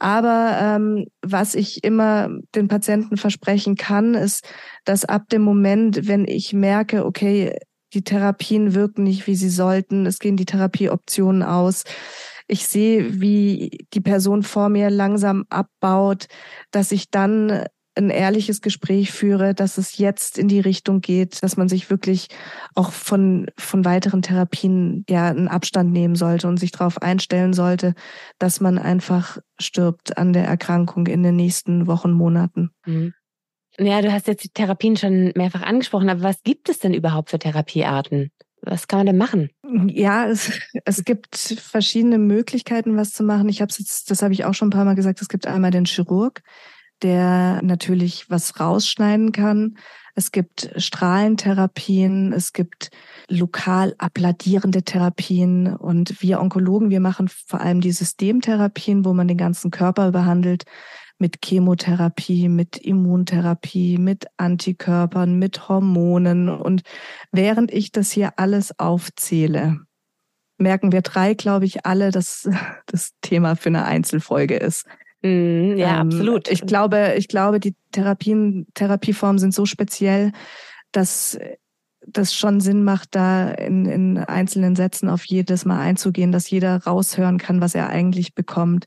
Aber 0.00 0.58
ähm, 0.60 1.06
was 1.22 1.54
ich 1.54 1.84
immer 1.84 2.28
den 2.56 2.66
Patienten 2.66 3.16
versprechen 3.16 3.76
kann, 3.76 4.14
ist, 4.14 4.44
dass 4.84 5.04
ab 5.04 5.28
dem 5.28 5.42
Moment, 5.42 6.08
wenn 6.08 6.26
ich 6.26 6.52
merke, 6.52 7.06
okay, 7.06 7.56
die 7.92 8.02
Therapien 8.02 8.74
wirken 8.74 9.04
nicht, 9.04 9.28
wie 9.28 9.36
sie 9.36 9.50
sollten, 9.50 10.06
es 10.06 10.18
gehen 10.18 10.36
die 10.36 10.44
Therapieoptionen 10.46 11.44
aus, 11.44 11.84
ich 12.48 12.66
sehe, 12.66 13.20
wie 13.20 13.86
die 13.94 14.00
Person 14.00 14.42
vor 14.42 14.68
mir 14.68 14.90
langsam 14.90 15.44
abbaut, 15.50 16.26
dass 16.72 16.90
ich 16.90 17.10
dann 17.10 17.64
ein 17.96 18.10
ehrliches 18.10 18.60
Gespräch 18.60 19.12
führe, 19.12 19.54
dass 19.54 19.78
es 19.78 19.98
jetzt 19.98 20.38
in 20.38 20.48
die 20.48 20.60
Richtung 20.60 21.00
geht, 21.00 21.42
dass 21.42 21.56
man 21.56 21.68
sich 21.68 21.90
wirklich 21.90 22.28
auch 22.74 22.92
von, 22.92 23.46
von 23.56 23.84
weiteren 23.84 24.22
Therapien 24.22 25.04
ja 25.08 25.28
einen 25.28 25.48
Abstand 25.48 25.92
nehmen 25.92 26.16
sollte 26.16 26.48
und 26.48 26.58
sich 26.58 26.72
darauf 26.72 27.02
einstellen 27.02 27.52
sollte, 27.52 27.94
dass 28.38 28.60
man 28.60 28.78
einfach 28.78 29.38
stirbt 29.58 30.18
an 30.18 30.32
der 30.32 30.44
Erkrankung 30.44 31.06
in 31.06 31.22
den 31.22 31.36
nächsten 31.36 31.86
Wochen, 31.86 32.12
Monaten. 32.12 32.70
Mhm. 32.84 33.14
Ja, 33.78 34.02
du 34.02 34.12
hast 34.12 34.28
jetzt 34.28 34.44
die 34.44 34.50
Therapien 34.50 34.96
schon 34.96 35.32
mehrfach 35.34 35.62
angesprochen, 35.62 36.08
aber 36.08 36.22
was 36.22 36.42
gibt 36.42 36.68
es 36.68 36.78
denn 36.78 36.94
überhaupt 36.94 37.30
für 37.30 37.38
Therapiearten? 37.38 38.30
Was 38.62 38.88
kann 38.88 39.00
man 39.00 39.06
denn 39.06 39.18
machen? 39.18 39.50
Ja, 39.88 40.26
es, 40.26 40.58
es 40.84 41.04
gibt 41.04 41.36
verschiedene 41.36 42.18
Möglichkeiten, 42.18 42.96
was 42.96 43.12
zu 43.12 43.22
machen. 43.22 43.48
Ich 43.48 43.60
habe 43.60 43.70
es 43.70 43.78
jetzt, 43.78 44.10
das 44.10 44.22
habe 44.22 44.32
ich 44.32 44.44
auch 44.44 44.54
schon 44.54 44.68
ein 44.68 44.72
paar 44.72 44.84
Mal 44.84 44.94
gesagt. 44.94 45.20
Es 45.20 45.28
gibt 45.28 45.46
einmal 45.46 45.70
den 45.70 45.84
Chirurg, 45.84 46.42
der 47.04 47.60
natürlich 47.62 48.30
was 48.30 48.58
rausschneiden 48.58 49.30
kann. 49.30 49.76
Es 50.16 50.32
gibt 50.32 50.70
Strahlentherapien, 50.76 52.32
es 52.32 52.52
gibt 52.52 52.90
lokal 53.28 53.94
abladierende 53.98 54.82
Therapien 54.82 55.76
und 55.76 56.22
wir 56.22 56.40
Onkologen, 56.40 56.90
wir 56.90 57.00
machen 57.00 57.28
vor 57.28 57.60
allem 57.60 57.80
die 57.80 57.92
Systemtherapien, 57.92 59.04
wo 59.04 59.12
man 59.12 59.28
den 59.28 59.36
ganzen 59.36 59.70
Körper 59.70 60.12
behandelt 60.12 60.64
mit 61.18 61.38
Chemotherapie, 61.44 62.48
mit 62.48 62.76
Immuntherapie, 62.78 63.98
mit 63.98 64.26
Antikörpern, 64.36 65.38
mit 65.38 65.68
Hormonen. 65.68 66.48
Und 66.48 66.82
während 67.32 67.72
ich 67.72 67.92
das 67.92 68.10
hier 68.10 68.32
alles 68.36 68.78
aufzähle, 68.78 69.80
merken 70.58 70.90
wir 70.92 71.02
drei, 71.02 71.34
glaube 71.34 71.66
ich, 71.66 71.84
alle, 71.84 72.10
dass 72.10 72.48
das 72.86 73.10
Thema 73.20 73.56
für 73.56 73.68
eine 73.68 73.84
Einzelfolge 73.84 74.56
ist. 74.56 74.86
Mm, 75.24 75.78
ja, 75.78 76.00
ähm, 76.00 76.08
absolut. 76.08 76.50
Ich 76.50 76.60
glaube, 76.66 77.14
ich 77.16 77.28
glaube, 77.28 77.58
die 77.58 77.74
Therapien, 77.92 78.66
Therapieformen 78.74 79.38
sind 79.38 79.54
so 79.54 79.64
speziell, 79.64 80.32
dass 80.92 81.38
das 82.06 82.34
schon 82.34 82.60
Sinn 82.60 82.84
macht, 82.84 83.14
da 83.14 83.50
in, 83.50 83.86
in 83.86 84.18
einzelnen 84.18 84.76
Sätzen 84.76 85.08
auf 85.08 85.24
jedes 85.24 85.64
Mal 85.64 85.80
einzugehen, 85.80 86.30
dass 86.30 86.50
jeder 86.50 86.84
raushören 86.84 87.38
kann, 87.38 87.62
was 87.62 87.74
er 87.74 87.88
eigentlich 87.88 88.34
bekommt. 88.34 88.84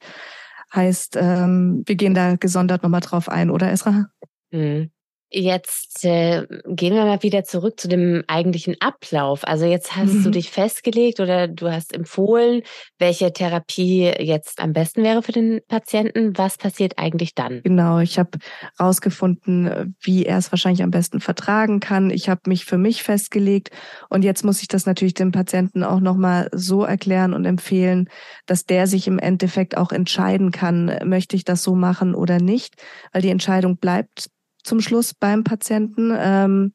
Heißt, 0.76 1.18
ähm, 1.20 1.82
wir 1.88 1.96
gehen 1.96 2.14
da 2.14 2.36
gesondert 2.36 2.84
nochmal 2.84 3.02
drauf 3.02 3.30
ein, 3.30 3.50
oder 3.50 3.72
Esra? 3.72 4.06
Mhm. 4.52 4.92
Jetzt 5.30 6.06
äh, 6.06 6.48
gehen 6.68 6.96
wir 6.96 7.04
mal 7.04 7.22
wieder 7.22 7.44
zurück 7.44 7.80
zu 7.82 7.90
dem 7.90 8.24
eigentlichen 8.28 8.78
Ablauf. 8.80 9.46
Also 9.46 9.66
jetzt 9.66 9.98
hast 9.98 10.14
mhm. 10.14 10.24
du 10.24 10.32
dich 10.32 10.50
festgelegt 10.50 11.20
oder 11.20 11.50
du 11.50 11.70
hast 11.70 11.94
empfohlen, 11.94 12.62
welche 12.98 13.34
Therapie 13.34 14.06
jetzt 14.20 14.62
am 14.62 14.72
besten 14.72 15.04
wäre 15.04 15.22
für 15.22 15.34
den 15.34 15.60
Patienten. 15.68 16.38
Was 16.38 16.58
passiert 16.58 16.94
eigentlich 16.98 17.36
dann? 17.36 17.62
Genau, 17.64 18.00
ich 18.00 18.18
habe 18.18 18.40
rausgefunden, 18.80 19.98
wie 20.02 20.26
er 20.26 20.38
es 20.38 20.54
wahrscheinlich 20.54 20.82
am 20.82 20.92
besten 20.92 21.20
vertragen 21.20 21.82
kann. 21.82 22.10
Ich 22.10 22.30
habe 22.30 22.42
mich 22.48 22.64
für 22.64 22.78
mich 22.78 23.04
festgelegt 23.04 23.72
und 24.10 24.24
jetzt 24.24 24.46
muss 24.46 24.62
ich 24.62 24.70
das 24.70 24.86
natürlich 24.86 25.14
dem 25.14 25.34
Patienten 25.34 25.84
auch 25.84 26.00
nochmal 26.00 26.50
so 26.54 26.84
erklären 26.84 27.34
und 27.34 27.44
empfehlen, 27.44 28.10
dass 28.46 28.66
der 28.66 28.88
sich 28.88 29.08
im 29.08 29.20
Endeffekt 29.20 29.76
auch 29.76 29.92
entscheiden 29.92 30.52
kann, 30.52 31.00
möchte 31.04 31.36
ich 31.36 31.44
das 31.44 31.64
so 31.64 31.76
machen 31.76 32.16
oder 32.16 32.40
nicht, 32.40 32.76
weil 33.12 33.22
die 33.22 33.30
Entscheidung 33.30 33.76
bleibt 33.76 34.30
zum 34.68 34.82
Schluss 34.82 35.14
beim 35.14 35.44
Patienten. 35.44 36.14
Ähm, 36.16 36.74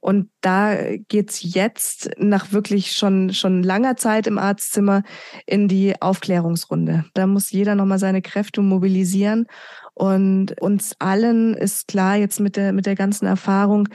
und 0.00 0.30
da 0.40 0.76
geht's 1.08 1.40
jetzt 1.42 2.10
nach 2.18 2.52
wirklich 2.52 2.92
schon, 2.92 3.32
schon 3.32 3.62
langer 3.62 3.96
Zeit 3.96 4.26
im 4.26 4.36
Arztzimmer 4.36 5.02
in 5.46 5.68
die 5.68 6.00
Aufklärungsrunde. 6.00 7.04
Da 7.14 7.26
muss 7.26 7.52
jeder 7.52 7.74
nochmal 7.76 8.00
seine 8.00 8.20
Kräfte 8.20 8.62
mobilisieren. 8.62 9.46
Und 9.94 10.60
uns 10.60 10.96
allen 10.98 11.54
ist 11.54 11.86
klar 11.86 12.16
jetzt 12.16 12.40
mit 12.40 12.56
der, 12.56 12.72
mit 12.72 12.86
der 12.86 12.96
ganzen 12.96 13.26
Erfahrung, 13.26 13.88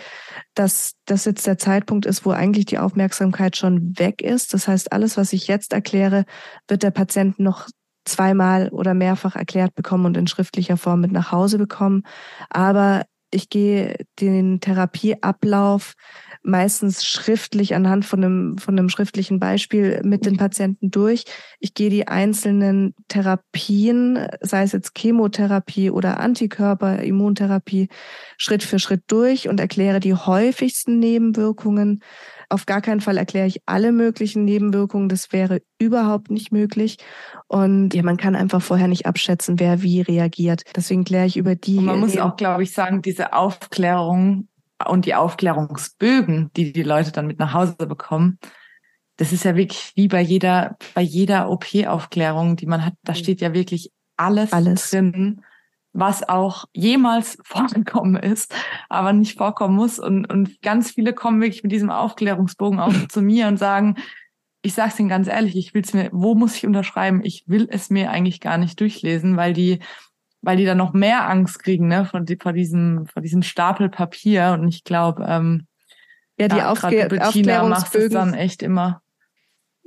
dass 0.54 0.94
das 1.06 1.25
jetzt 1.25 1.46
der 1.46 1.58
Zeitpunkt 1.58 2.06
ist, 2.06 2.25
wo 2.25 2.32
eigentlich 2.32 2.66
die 2.66 2.80
Aufmerksamkeit 2.80 3.58
schon 3.58 3.98
weg 4.00 4.22
ist. 4.22 4.54
Das 4.54 4.68
heißt, 4.68 4.94
alles, 4.94 5.18
was 5.18 5.34
ich 5.34 5.48
jetzt 5.48 5.74
erkläre, 5.74 6.24
wird 6.68 6.84
der 6.84 6.92
Patient 6.92 7.38
noch 7.39 7.68
zweimal 8.06 8.70
oder 8.70 8.94
mehrfach 8.94 9.36
erklärt 9.36 9.75
bekommen 9.75 10.06
und 10.06 10.18
in 10.18 10.27
schriftlicher 10.27 10.77
Form 10.77 11.01
mit 11.01 11.12
nach 11.12 11.32
Hause 11.32 11.58
bekommen. 11.58 12.04
Aber 12.50 13.04
ich 13.31 13.50
gehe 13.50 13.96
den 14.19 14.60
Therapieablauf 14.60 15.93
meistens 16.43 17.05
schriftlich 17.05 17.75
anhand 17.75 18.05
von 18.05 18.24
einem, 18.24 18.57
von 18.57 18.77
einem 18.77 18.89
schriftlichen 18.89 19.39
Beispiel 19.39 20.01
mit 20.03 20.25
den 20.25 20.38
Patienten 20.38 20.91
durch. 20.91 21.25
Ich 21.60 21.74
gehe 21.74 21.89
die 21.89 22.07
einzelnen 22.07 22.96
Therapien, 23.10 24.27
sei 24.41 24.63
es 24.63 24.72
jetzt 24.72 24.98
Chemotherapie 24.98 25.91
oder 25.91 26.19
Antikörper, 26.19 27.00
Immuntherapie, 27.00 27.89
Schritt 28.38 28.63
für 28.63 28.79
Schritt 28.79 29.03
durch 29.07 29.50
und 29.50 29.60
erkläre 29.60 30.00
die 30.00 30.13
häufigsten 30.13 31.00
Nebenwirkungen, 31.00 32.01
auf 32.50 32.66
gar 32.66 32.82
keinen 32.82 33.01
Fall 33.01 33.18
erkläre 33.18 33.48
ich 33.48 33.62
alle 33.66 33.92
möglichen 33.92 34.46
Nebenwirkungen. 34.46 35.10
Das 35.10 35.32
wäre 35.34 35.62
überhaupt 35.80 36.32
nicht 36.32 36.51
möglich. 36.51 36.98
Und 37.48 37.94
ja, 37.94 38.04
man 38.04 38.18
kann 38.18 38.36
einfach 38.36 38.62
vorher 38.62 38.88
nicht 38.88 39.06
abschätzen, 39.06 39.60
wer 39.60 39.82
wie 39.82 40.01
reagiert. 40.01 40.63
Deswegen 40.75 41.04
kläre 41.04 41.25
ich 41.25 41.38
über 41.38 41.56
die. 41.56 41.77
Und 41.77 41.86
man 41.86 42.00
muss 42.00 42.18
auch, 42.18 42.36
glaube 42.38 42.63
ich, 42.63 42.72
sagen, 42.72 43.01
diese 43.01 43.34
Aufklärung 43.34 44.48
und 44.86 45.06
die 45.06 45.16
Aufklärungsbögen, 45.16 46.51
die 46.56 46.72
die 46.72 46.84
Leute 46.84 47.12
dann 47.12 47.27
mit 47.27 47.39
nach 47.39 47.54
Hause 47.54 47.75
bekommen, 47.80 48.39
das 49.18 49.34
ist 49.34 49.44
ja 49.44 49.56
wirklich 49.56 49.92
wie 49.96 50.08
bei 50.08 50.22
jeder, 50.22 50.77
bei 50.94 51.01
jeder 51.01 51.50
OP-Aufklärung, 51.50 52.56
die 52.56 52.68
man 52.68 52.86
hat. 52.86 52.94
Da 53.04 53.13
mhm. 53.13 53.18
steht 53.18 53.42
ja 53.42 53.54
wirklich 53.54 53.92
alles, 54.16 54.54
alles. 54.54 54.89
drin 54.89 55.42
was 55.94 56.27
auch 56.27 56.65
jemals 56.74 57.38
vorgekommen 57.44 58.15
ist, 58.15 58.53
aber 58.89 59.13
nicht 59.13 59.38
vorkommen 59.38 59.75
muss. 59.75 60.00
Und, 60.00 60.25
und 60.32 60.62
ganz 60.62 60.91
viele 60.91 61.13
kommen 61.13 61.41
wirklich 61.41 61.63
mit 61.63 61.72
diesem 61.72 61.89
Aufklärungsbogen 61.89 62.79
auch 62.79 62.94
zu 63.10 63.22
mir 63.22 63.48
und 63.48 63.58
sagen, 63.58 63.96
ich 64.62 64.74
sage 64.74 64.91
es 64.91 65.00
Ihnen 65.00 65.10
ganz 65.10 65.27
ehrlich, 65.27 65.56
ich 65.56 65.74
will 65.74 65.84
es 65.84 65.94
mir, 65.94 66.10
wo 66.12 66.36
muss 66.36 66.56
ich 66.56 66.65
unterschreiben? 66.65 67.22
Ich 67.24 67.44
will 67.48 67.67
es 67.70 67.89
mir 67.89 68.12
eigentlich 68.12 68.41
gar 68.41 68.58
nicht 68.58 68.79
durchlesen, 68.79 69.38
weil 69.38 69.53
die, 69.53 69.79
weil 70.41 70.58
die 70.58 70.65
dann 70.65 70.77
noch 70.77 70.94
mehr 70.94 71.29
Angst 71.29 71.63
kriegen, 71.63 71.88
ne, 71.88 72.06
vor, 72.06 72.24
vor 72.41 72.53
diesem, 72.53 73.06
vor 73.06 73.22
diesem 73.22 73.44
Stapel 73.44 73.89
Papier. 73.89 74.58
Und 74.60 74.67
ich 74.67 74.84
glaube, 74.84 75.25
ähm, 75.27 75.67
ja, 76.39 76.48
die 76.48 76.58
ja, 76.58 76.72
Aufge 76.72 77.08
Aufklärungsbögen 77.22 77.70
macht 77.70 77.96
es 77.96 78.10
dann 78.10 78.34
echt 78.34 78.62
immer. 78.62 79.01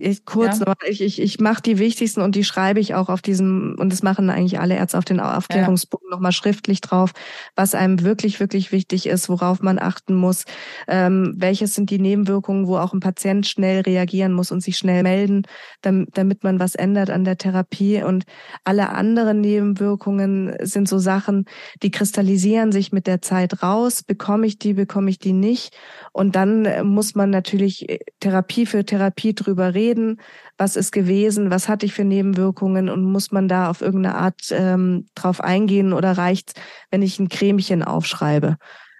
Ich, 0.02 0.24
kurz 0.24 0.60
ja. 0.60 0.64
noch, 0.66 0.76
ich, 0.88 1.02
ich, 1.02 1.20
ich 1.20 1.40
mache 1.40 1.60
die 1.60 1.78
wichtigsten 1.78 2.22
und 2.22 2.34
die 2.34 2.44
schreibe 2.44 2.80
ich 2.80 2.94
auch 2.94 3.10
auf 3.10 3.20
diesem, 3.20 3.76
und 3.78 3.92
das 3.92 4.02
machen 4.02 4.30
eigentlich 4.30 4.58
alle 4.58 4.76
Ärzte 4.76 4.96
auf 4.96 5.04
den 5.04 5.20
Aufklärungsbogen 5.20 6.08
ja. 6.08 6.16
nochmal 6.16 6.32
schriftlich 6.32 6.80
drauf, 6.80 7.12
was 7.54 7.74
einem 7.74 8.02
wirklich, 8.02 8.40
wirklich 8.40 8.72
wichtig 8.72 9.06
ist, 9.06 9.28
worauf 9.28 9.60
man 9.60 9.78
achten 9.78 10.14
muss, 10.14 10.46
ähm, 10.88 11.34
welches 11.36 11.74
sind 11.74 11.90
die 11.90 11.98
Nebenwirkungen, 11.98 12.66
wo 12.66 12.78
auch 12.78 12.94
ein 12.94 13.00
Patient 13.00 13.46
schnell 13.46 13.82
reagieren 13.82 14.32
muss 14.32 14.50
und 14.50 14.62
sich 14.62 14.78
schnell 14.78 15.02
melden, 15.02 15.42
damit, 15.82 16.16
damit 16.16 16.44
man 16.44 16.58
was 16.60 16.76
ändert 16.76 17.10
an 17.10 17.24
der 17.24 17.36
Therapie. 17.36 18.02
Und 18.02 18.24
alle 18.64 18.88
anderen 18.88 19.42
Nebenwirkungen 19.42 20.56
sind 20.62 20.88
so 20.88 20.98
Sachen, 20.98 21.44
die 21.82 21.90
kristallisieren 21.90 22.72
sich 22.72 22.90
mit 22.90 23.06
der 23.06 23.20
Zeit 23.20 23.62
raus. 23.62 24.02
Bekomme 24.02 24.46
ich 24.46 24.58
die, 24.58 24.72
bekomme 24.72 25.10
ich 25.10 25.18
die 25.18 25.34
nicht? 25.34 25.76
Und 26.12 26.36
dann 26.36 26.86
muss 26.88 27.14
man 27.14 27.28
natürlich 27.28 28.00
Therapie 28.20 28.64
für 28.64 28.86
Therapie 28.86 29.34
drüber 29.34 29.74
reden 29.74 29.89
reden, 29.90 30.20
was 30.56 30.76
ist 30.76 30.92
gewesen, 30.92 31.50
was 31.50 31.68
hatte 31.68 31.86
ich 31.86 31.92
für 31.92 32.04
Nebenwirkungen 32.04 32.88
und 32.88 33.04
muss 33.04 33.32
man 33.32 33.48
da 33.48 33.70
auf 33.70 33.80
irgendeine 33.80 34.16
Art 34.16 34.40
ähm, 34.50 35.06
drauf 35.14 35.40
eingehen 35.40 35.92
oder 35.92 36.12
reicht 36.12 36.60
wenn 36.90 37.02
ich 37.02 37.18
ein 37.18 37.28
Cremchen 37.28 37.82
aufschreibe? 37.82 38.56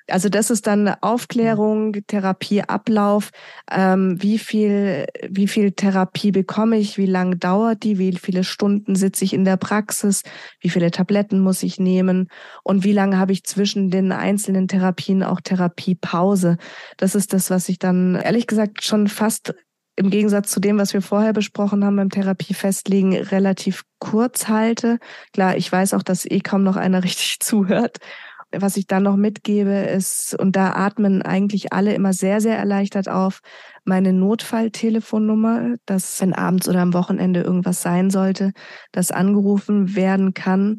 Also 0.09 0.29
das 0.29 0.51
ist 0.51 0.67
dann 0.67 0.89
Aufklärung, 0.89 1.93
Therapieablauf, 2.09 3.31
ähm, 3.71 4.21
wie 4.21 4.39
viel, 4.39 5.07
wie 5.29 5.47
viel 5.47 5.71
Therapie 5.71 6.33
bekomme 6.33 6.79
ich, 6.79 6.99
wie 6.99 7.07
lange 7.07 7.37
dauert 7.37 7.85
die, 7.85 7.99
wie 7.99 8.17
viele 8.17 8.43
Stunden 8.43 8.97
sitze 8.97 9.25
ich 9.25 9.33
in 9.33 9.45
der 9.45 9.57
Praxis, 9.57 10.23
wie 10.61 10.69
viele 10.69 10.91
Tabletten 10.91 11.39
muss 11.39 11.63
ich 11.63 11.79
nehmen? 11.79 12.29
Und 12.65 12.83
wie 12.83 12.93
lange 12.93 13.19
habe 13.19 13.33
ich 13.33 13.45
zwischen 13.45 13.91
den 13.91 14.11
einzelnen 14.11 14.67
Therapien 14.67 15.23
auch 15.23 15.41
Therapiepause. 15.41 16.57
Das 16.97 17.15
ist 17.15 17.33
das, 17.33 17.49
was 17.51 17.69
ich 17.69 17.79
dann 17.79 18.17
ehrlich 18.17 18.49
gesagt 18.49 18.83
schon 18.83 19.07
fast 19.07 19.55
im 20.01 20.09
Gegensatz 20.09 20.51
zu 20.51 20.61
dem, 20.61 20.79
was 20.79 20.95
wir 20.95 21.03
vorher 21.03 21.35
besprochen 21.35 21.85
haben 21.85 21.97
beim 21.97 22.09
Therapiefestlegen, 22.09 23.13
relativ 23.15 23.83
kurz 23.99 24.49
halte. 24.49 24.99
Klar, 25.35 25.57
ich 25.59 25.71
weiß 25.71 25.93
auch, 25.93 26.03
dass 26.03 26.25
eh 26.25 26.41
kaum 26.41 26.63
noch 26.63 26.77
einer 26.77 27.05
richtig 27.05 27.39
zuhört. 27.41 27.99
Was 28.53 28.77
ich 28.77 28.87
dann 28.89 29.05
noch 29.05 29.17
mitgebe 29.17 29.71
ist, 29.71 30.35
und 30.35 30.57
da 30.57 30.73
atmen 30.73 31.23
eigentlich 31.23 31.73
alle 31.73 31.95
immer 31.95 32.13
sehr, 32.13 32.41
sehr 32.41 32.57
erleichtert 32.57 33.09
auf, 33.09 33.41
meine 33.85 34.13
Notfalltelefonnummer, 34.13 35.77
dass 35.85 36.21
wenn 36.21 36.33
abends 36.33 36.69
oder 36.69 36.81
am 36.81 36.95
Wochenende 36.95 37.43
irgendwas 37.43 37.83
sein 37.83 38.11
sollte, 38.11 38.53
das 38.91 39.13
angerufen 39.13 39.95
werden 39.95 40.35
kann 40.35 40.79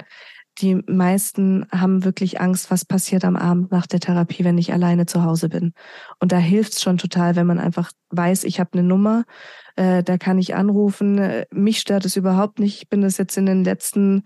die 0.59 0.75
meisten 0.75 1.65
haben 1.71 2.03
wirklich 2.03 2.41
Angst, 2.41 2.71
was 2.71 2.85
passiert 2.85 3.23
am 3.23 3.35
Abend 3.35 3.71
nach 3.71 3.87
der 3.87 3.99
Therapie, 3.99 4.43
wenn 4.43 4.57
ich 4.57 4.73
alleine 4.73 5.05
zu 5.05 5.23
Hause 5.23 5.49
bin. 5.49 5.73
Und 6.19 6.31
da 6.31 6.37
hilft 6.37 6.73
es 6.73 6.81
schon 6.81 6.97
total, 6.97 7.35
wenn 7.35 7.47
man 7.47 7.59
einfach 7.59 7.91
weiß, 8.09 8.43
ich 8.43 8.59
habe 8.59 8.73
eine 8.73 8.83
Nummer, 8.83 9.23
äh, 9.75 10.03
da 10.03 10.17
kann 10.17 10.37
ich 10.37 10.55
anrufen. 10.55 11.45
Mich 11.51 11.79
stört 11.79 12.05
es 12.05 12.15
überhaupt 12.15 12.59
nicht. 12.59 12.81
Ich 12.81 12.89
bin 12.89 13.01
das 13.01 13.17
jetzt 13.17 13.37
in 13.37 13.45
den 13.45 13.63
letzten, 13.63 14.23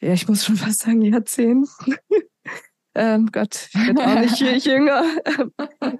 ja, 0.00 0.12
ich 0.12 0.28
muss 0.28 0.44
schon 0.44 0.56
fast 0.56 0.80
sagen, 0.80 1.02
Jahrzehnten. 1.02 1.94
ähm, 2.94 3.28
Gott, 3.30 3.68
ich 3.74 3.86
bin 3.86 3.98
auch 3.98 4.18
nicht 4.18 4.40
jünger, 4.66 5.04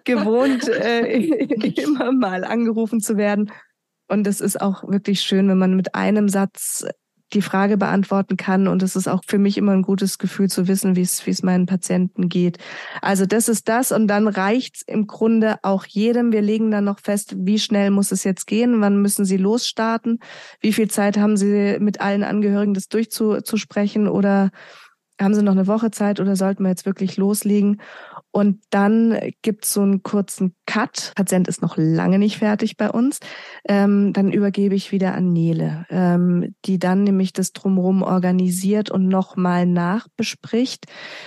gewohnt, 0.04 0.68
äh, 0.68 1.18
immer 1.18 2.12
mal 2.12 2.44
angerufen 2.44 3.00
zu 3.00 3.16
werden. 3.16 3.52
Und 4.08 4.26
es 4.26 4.40
ist 4.40 4.60
auch 4.60 4.84
wirklich 4.88 5.22
schön, 5.22 5.48
wenn 5.48 5.58
man 5.58 5.76
mit 5.76 5.94
einem 5.94 6.28
Satz 6.28 6.86
die 7.32 7.42
Frage 7.42 7.76
beantworten 7.76 8.36
kann. 8.36 8.68
Und 8.68 8.82
es 8.82 8.96
ist 8.96 9.08
auch 9.08 9.22
für 9.26 9.38
mich 9.38 9.56
immer 9.56 9.72
ein 9.72 9.82
gutes 9.82 10.18
Gefühl 10.18 10.48
zu 10.48 10.68
wissen, 10.68 10.94
wie 10.96 11.02
es, 11.02 11.26
wie 11.26 11.30
es 11.30 11.42
meinen 11.42 11.66
Patienten 11.66 12.28
geht. 12.28 12.58
Also 13.00 13.26
das 13.26 13.48
ist 13.48 13.68
das. 13.68 13.92
Und 13.92 14.06
dann 14.08 14.28
reicht's 14.28 14.82
im 14.82 15.06
Grunde 15.06 15.56
auch 15.62 15.86
jedem. 15.86 16.32
Wir 16.32 16.42
legen 16.42 16.70
dann 16.70 16.84
noch 16.84 17.00
fest, 17.00 17.34
wie 17.38 17.58
schnell 17.58 17.90
muss 17.90 18.12
es 18.12 18.24
jetzt 18.24 18.46
gehen? 18.46 18.80
Wann 18.80 19.00
müssen 19.00 19.24
Sie 19.24 19.36
losstarten? 19.36 20.20
Wie 20.60 20.72
viel 20.72 20.88
Zeit 20.88 21.16
haben 21.16 21.36
Sie 21.36 21.78
mit 21.80 22.00
allen 22.00 22.22
Angehörigen 22.22 22.74
das 22.74 22.88
durchzusprechen? 22.88 24.08
Oder 24.08 24.50
haben 25.20 25.34
Sie 25.34 25.42
noch 25.42 25.52
eine 25.52 25.66
Woche 25.66 25.90
Zeit 25.90 26.20
oder 26.20 26.36
sollten 26.36 26.64
wir 26.64 26.70
jetzt 26.70 26.86
wirklich 26.86 27.16
loslegen? 27.16 27.80
Und 28.34 28.62
dann 28.70 29.16
gibt's 29.42 29.72
so 29.72 29.82
einen 29.82 30.02
kurzen 30.02 30.56
Cut. 30.66 31.12
Patient 31.14 31.46
ist 31.46 31.62
noch 31.62 31.76
lange 31.76 32.18
nicht 32.18 32.38
fertig 32.38 32.76
bei 32.76 32.90
uns. 32.90 33.20
Ähm, 33.68 34.12
dann 34.12 34.32
übergebe 34.32 34.74
ich 34.74 34.90
wieder 34.90 35.14
an 35.14 35.32
Nele, 35.32 35.86
ähm, 35.88 36.52
die 36.64 36.80
dann 36.80 37.04
nämlich 37.04 37.32
das 37.32 37.52
drumherum 37.52 38.02
organisiert 38.02 38.90
und 38.90 39.06
nochmal 39.06 39.66
nachbespricht. 39.66 40.86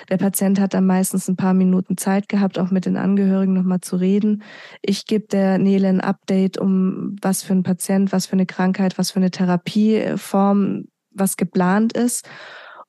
Der 0.10 0.18
Patient 0.18 0.60
hat 0.60 0.74
dann 0.74 0.86
meistens 0.86 1.30
ein 1.30 1.38
paar 1.38 1.54
Minuten 1.54 1.96
Zeit 1.96 2.28
gehabt, 2.28 2.60
auch 2.60 2.72
mit 2.72 2.86
den 2.86 2.98
Angehörigen 2.98 3.54
nochmal 3.54 3.80
zu 3.80 3.96
reden. 3.96 4.44
Ich 4.82 5.06
gebe 5.06 5.28
der 5.28 5.60
Nele 5.60 5.88
ein 5.88 6.02
Update 6.02 6.58
um 6.58 7.16
was 7.22 7.42
für 7.42 7.54
ein 7.54 7.64
Patient, 7.64 8.12
was 8.12 8.26
für 8.26 8.34
eine 8.34 8.46
Krankheit, 8.46 8.98
was 8.98 9.12
für 9.12 9.20
eine 9.20 9.32
Therapieform, 9.32 10.90
was 11.12 11.38
geplant 11.38 11.94
ist. 11.94 12.28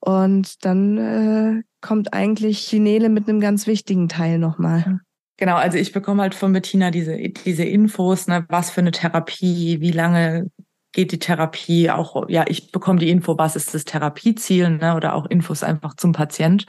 Und 0.00 0.64
dann 0.64 0.98
äh, 0.98 1.62
kommt 1.80 2.12
eigentlich 2.12 2.68
die 2.68 2.80
Nele 2.80 3.08
mit 3.08 3.28
einem 3.28 3.40
ganz 3.40 3.66
wichtigen 3.66 4.08
Teil 4.08 4.38
nochmal. 4.38 5.00
Genau, 5.36 5.56
also 5.56 5.78
ich 5.78 5.92
bekomme 5.92 6.22
halt 6.22 6.34
von 6.34 6.52
Bettina 6.52 6.90
diese, 6.90 7.16
diese 7.16 7.64
Infos, 7.64 8.26
ne, 8.26 8.44
was 8.48 8.70
für 8.70 8.80
eine 8.80 8.90
Therapie, 8.90 9.80
wie 9.80 9.92
lange 9.92 10.50
geht 10.92 11.12
die 11.12 11.20
Therapie, 11.20 11.90
auch, 11.90 12.28
ja, 12.28 12.44
ich 12.48 12.72
bekomme 12.72 12.98
die 12.98 13.10
Info, 13.10 13.38
was 13.38 13.54
ist 13.54 13.72
das 13.72 13.84
Therapieziel, 13.84 14.70
ne, 14.70 14.96
oder 14.96 15.14
auch 15.14 15.26
Infos 15.26 15.62
einfach 15.62 15.94
zum 15.94 16.12
Patient. 16.12 16.66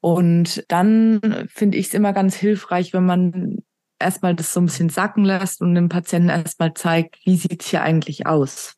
Und 0.00 0.64
dann 0.68 1.48
finde 1.48 1.76
ich 1.76 1.88
es 1.88 1.94
immer 1.94 2.14
ganz 2.14 2.34
hilfreich, 2.34 2.94
wenn 2.94 3.04
man 3.04 3.58
erstmal 3.98 4.34
das 4.34 4.54
so 4.54 4.60
ein 4.60 4.66
bisschen 4.66 4.88
sacken 4.88 5.26
lässt 5.26 5.60
und 5.60 5.74
dem 5.74 5.90
Patienten 5.90 6.30
erstmal 6.30 6.72
zeigt, 6.72 7.18
wie 7.26 7.36
sieht's 7.36 7.68
hier 7.68 7.82
eigentlich 7.82 8.26
aus? 8.26 8.76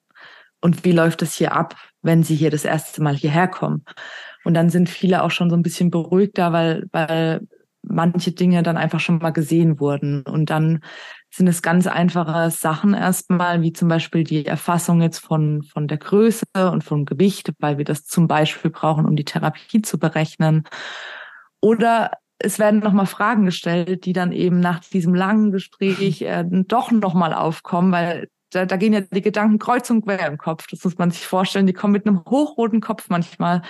Und 0.61 0.85
wie 0.85 0.93
läuft 0.93 1.23
es 1.23 1.35
hier 1.35 1.52
ab, 1.52 1.76
wenn 2.02 2.25
sie 2.25 2.35
hier 2.35 2.50
das 2.50 2.64
erste 2.64 3.02
Mal 3.02 3.14
hierher 3.14 3.49
kommen? 3.49 3.85
Und 4.44 4.54
dann 4.54 4.70
sind 4.70 4.88
viele 4.88 5.22
auch 5.22 5.30
schon 5.30 5.50
so 5.50 5.56
ein 5.56 5.62
bisschen 5.62 5.90
beruhigter, 5.90 6.52
weil, 6.52 6.87
weil 6.92 7.46
manche 7.82 8.32
Dinge 8.32 8.62
dann 8.62 8.76
einfach 8.76 9.00
schon 9.00 9.18
mal 9.18 9.30
gesehen 9.30 9.80
wurden. 9.80 10.22
Und 10.22 10.50
dann 10.50 10.80
sind 11.30 11.49
es 11.49 11.62
ganz 11.62 11.87
einfache 11.87 12.50
Sachen 12.50 12.94
erstmal, 12.94 13.62
wie 13.62 13.72
zum 13.72 13.88
Beispiel 13.88 14.25
die 14.25 14.46
Erfassung 14.46 15.00
jetzt 15.00 15.18
von, 15.18 15.62
von 15.62 15.88
der 15.88 15.99
Größe 15.99 16.44
und 16.54 16.84
vom 16.84 17.04
Gewicht, 17.04 17.52
weil 17.58 17.78
wir 17.78 17.84
das 17.84 18.04
zum 18.04 18.28
Beispiel 18.28 18.70
brauchen, 18.70 19.06
um 19.06 19.16
die 19.16 19.25
Therapie 19.25 19.82
zu 19.82 19.99
berechnen. 19.99 20.64
Oder 21.61 22.12
es 22.38 22.58
werden 22.58 22.80
nochmal 22.80 23.06
Fragen 23.06 23.44
gestellt, 23.44 24.04
die 24.04 24.12
dann 24.12 24.32
eben 24.32 24.61
nach 24.61 24.80
diesem 24.80 25.14
langen 25.14 25.52
Gespräch 25.52 26.22
äh, 26.22 26.44
doch 26.49 26.90
nochmal 26.90 27.32
aufkommen, 27.32 27.92
weil 27.92 28.28
da, 28.50 28.66
da 28.66 28.76
gehen 28.76 28.92
ja 28.92 29.00
die 29.00 29.22
Gedanken 29.22 29.58
kreuz 29.58 29.88
und 29.90 30.02
quer 30.02 30.26
im 30.26 30.38
Kopf. 30.38 30.66
Das 30.70 30.84
muss 30.84 30.99
man 30.99 31.11
sich 31.11 31.26
vorstellen. 31.26 31.66
Die 31.66 31.72
kommen 31.72 31.92
mit 31.92 32.06
einem 32.06 32.25
hochroten 32.25 32.80
Kopf 32.80 33.06
manchmal. 33.08 33.62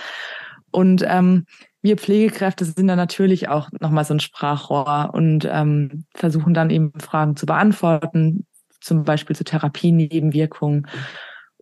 Und 0.72 1.04
ähm, 1.06 1.46
wir 1.82 1.96
Pflegekräfte 1.96 2.64
sind 2.64 2.88
da 2.88 2.96
natürlich 2.96 3.48
auch 3.48 3.68
nochmal 3.80 4.04
so 4.04 4.14
ein 4.14 4.20
Sprachrohr 4.20 5.10
und 5.12 5.48
ähm, 5.50 6.04
versuchen 6.14 6.54
dann 6.54 6.70
eben 6.70 6.92
Fragen 6.98 7.36
zu 7.36 7.46
beantworten, 7.46 8.46
zum 8.80 9.04
Beispiel 9.04 9.36
zu 9.36 9.44
Therapienebenwirkungen. 9.44 10.86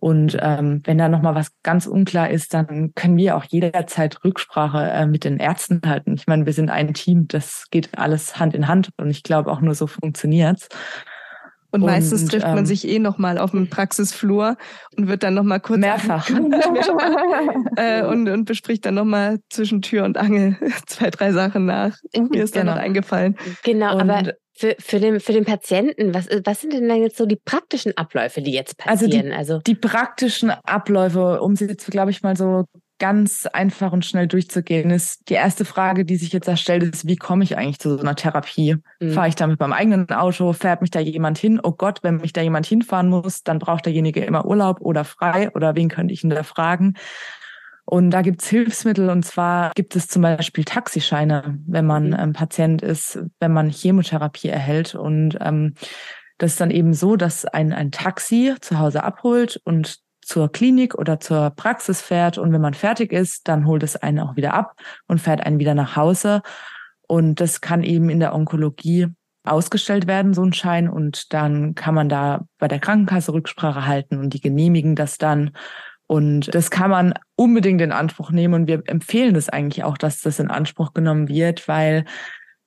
Und 0.01 0.35
ähm, 0.41 0.81
wenn 0.85 0.97
da 0.97 1.09
nochmal 1.09 1.35
was 1.35 1.51
ganz 1.61 1.85
unklar 1.85 2.31
ist, 2.31 2.55
dann 2.55 2.95
können 2.95 3.17
wir 3.17 3.37
auch 3.37 3.43
jederzeit 3.43 4.23
Rücksprache 4.23 4.89
äh, 4.89 5.05
mit 5.05 5.23
den 5.23 5.37
Ärzten 5.37 5.81
halten. 5.85 6.15
Ich 6.15 6.25
meine, 6.25 6.47
wir 6.47 6.53
sind 6.53 6.71
ein 6.71 6.95
Team, 6.95 7.27
das 7.27 7.65
geht 7.69 7.95
alles 7.99 8.39
Hand 8.39 8.55
in 8.55 8.67
Hand 8.67 8.89
und 8.97 9.11
ich 9.11 9.21
glaube 9.21 9.51
auch 9.51 9.61
nur 9.61 9.75
so 9.75 9.85
funktioniert's. 9.85 10.69
Und, 11.71 11.81
meistens 11.81 12.25
trifft 12.25 12.45
man 12.45 12.59
ähm, 12.59 12.65
sich 12.65 12.87
eh 12.87 12.99
noch 12.99 13.17
mal 13.17 13.37
auf 13.37 13.51
dem 13.51 13.69
Praxisflur 13.69 14.57
und 14.97 15.07
wird 15.07 15.23
dann 15.23 15.35
noch 15.35 15.43
mal 15.43 15.59
kurz 15.59 15.79
mehrfach 15.79 16.29
äh, 17.77 18.03
und, 18.03 18.27
und 18.27 18.45
bespricht 18.45 18.85
dann 18.85 18.95
noch 18.95 19.05
mal 19.05 19.39
zwischen 19.49 19.81
Tür 19.81 20.03
und 20.03 20.17
Angel 20.17 20.57
zwei 20.87 21.09
drei 21.09 21.31
Sachen 21.31 21.65
nach. 21.65 21.97
Mir 22.13 22.43
ist 22.43 22.53
genau. 22.53 22.65
dann 22.65 22.75
noch 22.75 22.81
eingefallen. 22.81 23.37
Genau, 23.63 23.95
und 23.95 24.09
aber 24.09 24.33
für, 24.53 24.75
für, 24.79 24.99
den, 24.99 25.19
für 25.19 25.33
den 25.33 25.45
Patienten, 25.45 26.13
was, 26.13 26.27
was 26.43 26.61
sind 26.61 26.73
denn 26.73 26.87
dann 26.87 27.01
jetzt 27.01 27.17
so 27.17 27.25
die 27.25 27.37
praktischen 27.37 27.97
Abläufe, 27.97 28.41
die 28.41 28.51
jetzt 28.51 28.77
passieren? 28.77 29.31
Also 29.31 29.31
die, 29.31 29.33
also 29.33 29.59
die 29.59 29.75
praktischen 29.75 30.51
Abläufe, 30.51 31.41
um 31.41 31.55
sie 31.55 31.65
jetzt, 31.65 31.89
glaube 31.89 32.11
ich, 32.11 32.21
mal 32.21 32.35
so 32.35 32.65
ganz 33.01 33.47
einfach 33.47 33.93
und 33.93 34.05
schnell 34.05 34.27
durchzugehen 34.27 34.91
ist. 34.91 35.27
Die 35.27 35.33
erste 35.33 35.65
Frage, 35.65 36.05
die 36.05 36.17
sich 36.17 36.31
jetzt 36.33 36.47
erstellt, 36.47 36.83
ist, 36.83 37.07
wie 37.07 37.15
komme 37.15 37.43
ich 37.43 37.57
eigentlich 37.57 37.79
zu 37.79 37.95
so 37.95 37.99
einer 37.99 38.15
Therapie? 38.15 38.75
Mhm. 38.99 39.13
Fahre 39.13 39.27
ich 39.27 39.33
da 39.33 39.47
mit 39.47 39.59
meinem 39.59 39.73
eigenen 39.73 40.07
Auto? 40.11 40.53
Fährt 40.53 40.81
mich 40.81 40.91
da 40.91 40.99
jemand 40.99 41.39
hin? 41.39 41.59
Oh 41.63 41.71
Gott, 41.71 42.03
wenn 42.03 42.17
mich 42.17 42.31
da 42.31 42.41
jemand 42.41 42.67
hinfahren 42.67 43.09
muss, 43.09 43.41
dann 43.41 43.57
braucht 43.57 43.87
derjenige 43.87 44.23
immer 44.23 44.45
Urlaub 44.45 44.81
oder 44.81 45.03
frei 45.03 45.49
oder 45.55 45.75
wen 45.75 45.89
könnte 45.89 46.13
ich 46.13 46.23
ihn 46.23 46.29
da 46.29 46.43
fragen? 46.43 46.93
Und 47.85 48.11
da 48.11 48.21
gibt's 48.21 48.47
Hilfsmittel 48.47 49.09
und 49.09 49.25
zwar 49.25 49.71
gibt 49.73 49.95
es 49.95 50.07
zum 50.07 50.21
Beispiel 50.21 50.63
Taxischeine, 50.63 51.57
wenn 51.65 51.87
man 51.87 52.09
mhm. 52.09 52.17
ähm, 52.19 52.33
Patient 52.33 52.83
ist, 52.83 53.17
wenn 53.39 53.51
man 53.51 53.71
Chemotherapie 53.71 54.49
erhält. 54.49 54.93
Und 54.93 55.39
ähm, 55.41 55.73
das 56.37 56.51
ist 56.51 56.61
dann 56.61 56.69
eben 56.69 56.93
so, 56.93 57.15
dass 57.15 57.45
ein, 57.45 57.73
ein 57.73 57.91
Taxi 57.91 58.53
zu 58.61 58.77
Hause 58.77 59.03
abholt 59.03 59.59
und 59.63 60.01
zur 60.21 60.51
Klinik 60.51 60.95
oder 60.95 61.19
zur 61.19 61.49
Praxis 61.51 62.01
fährt 62.01 62.37
und 62.37 62.53
wenn 62.53 62.61
man 62.61 62.73
fertig 62.73 63.11
ist, 63.11 63.47
dann 63.47 63.65
holt 63.65 63.83
es 63.83 63.95
einen 63.95 64.19
auch 64.19 64.35
wieder 64.35 64.53
ab 64.53 64.75
und 65.07 65.19
fährt 65.19 65.45
einen 65.45 65.59
wieder 65.59 65.75
nach 65.75 65.95
Hause. 65.95 66.41
Und 67.07 67.41
das 67.41 67.61
kann 67.61 67.83
eben 67.83 68.09
in 68.09 68.19
der 68.19 68.33
Onkologie 68.33 69.07
ausgestellt 69.43 70.07
werden, 70.07 70.33
so 70.33 70.43
ein 70.43 70.53
Schein. 70.53 70.87
Und 70.87 71.33
dann 71.33 71.75
kann 71.75 71.95
man 71.95 72.09
da 72.09 72.45
bei 72.57 72.67
der 72.67 72.79
Krankenkasse 72.79 73.33
Rücksprache 73.33 73.85
halten 73.85 74.17
und 74.17 74.33
die 74.33 74.41
genehmigen 74.41 74.95
das 74.95 75.17
dann. 75.17 75.51
Und 76.07 76.53
das 76.53 76.69
kann 76.71 76.91
man 76.91 77.13
unbedingt 77.35 77.81
in 77.81 77.91
Anspruch 77.91 78.31
nehmen. 78.31 78.53
Und 78.53 78.67
wir 78.67 78.83
empfehlen 78.85 79.33
das 79.33 79.49
eigentlich 79.49 79.83
auch, 79.83 79.97
dass 79.97 80.21
das 80.21 80.39
in 80.39 80.49
Anspruch 80.49 80.93
genommen 80.93 81.27
wird, 81.27 81.67
weil 81.67 82.05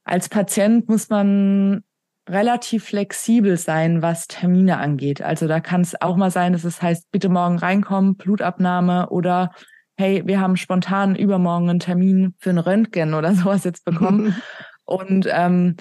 als 0.04 0.28
Patient 0.28 0.88
muss 0.88 1.08
man 1.08 1.82
relativ 2.28 2.84
flexibel 2.84 3.56
sein, 3.56 4.02
was 4.02 4.26
Termine 4.26 4.78
angeht. 4.78 5.20
Also 5.20 5.46
da 5.46 5.60
kann 5.60 5.82
es 5.82 6.00
auch 6.00 6.16
mal 6.16 6.30
sein, 6.30 6.52
dass 6.52 6.64
es 6.64 6.80
heißt, 6.80 7.10
bitte 7.10 7.28
morgen 7.28 7.58
reinkommen, 7.58 8.16
Blutabnahme 8.16 9.10
oder 9.10 9.50
hey, 9.96 10.22
wir 10.26 10.40
haben 10.40 10.56
spontan 10.56 11.14
übermorgen 11.14 11.70
einen 11.70 11.80
Termin 11.80 12.34
für 12.38 12.50
ein 12.50 12.58
Röntgen 12.58 13.14
oder 13.14 13.34
sowas 13.34 13.64
jetzt 13.64 13.84
bekommen. 13.84 14.36
Und 14.84 15.26
ähm, 15.30 15.76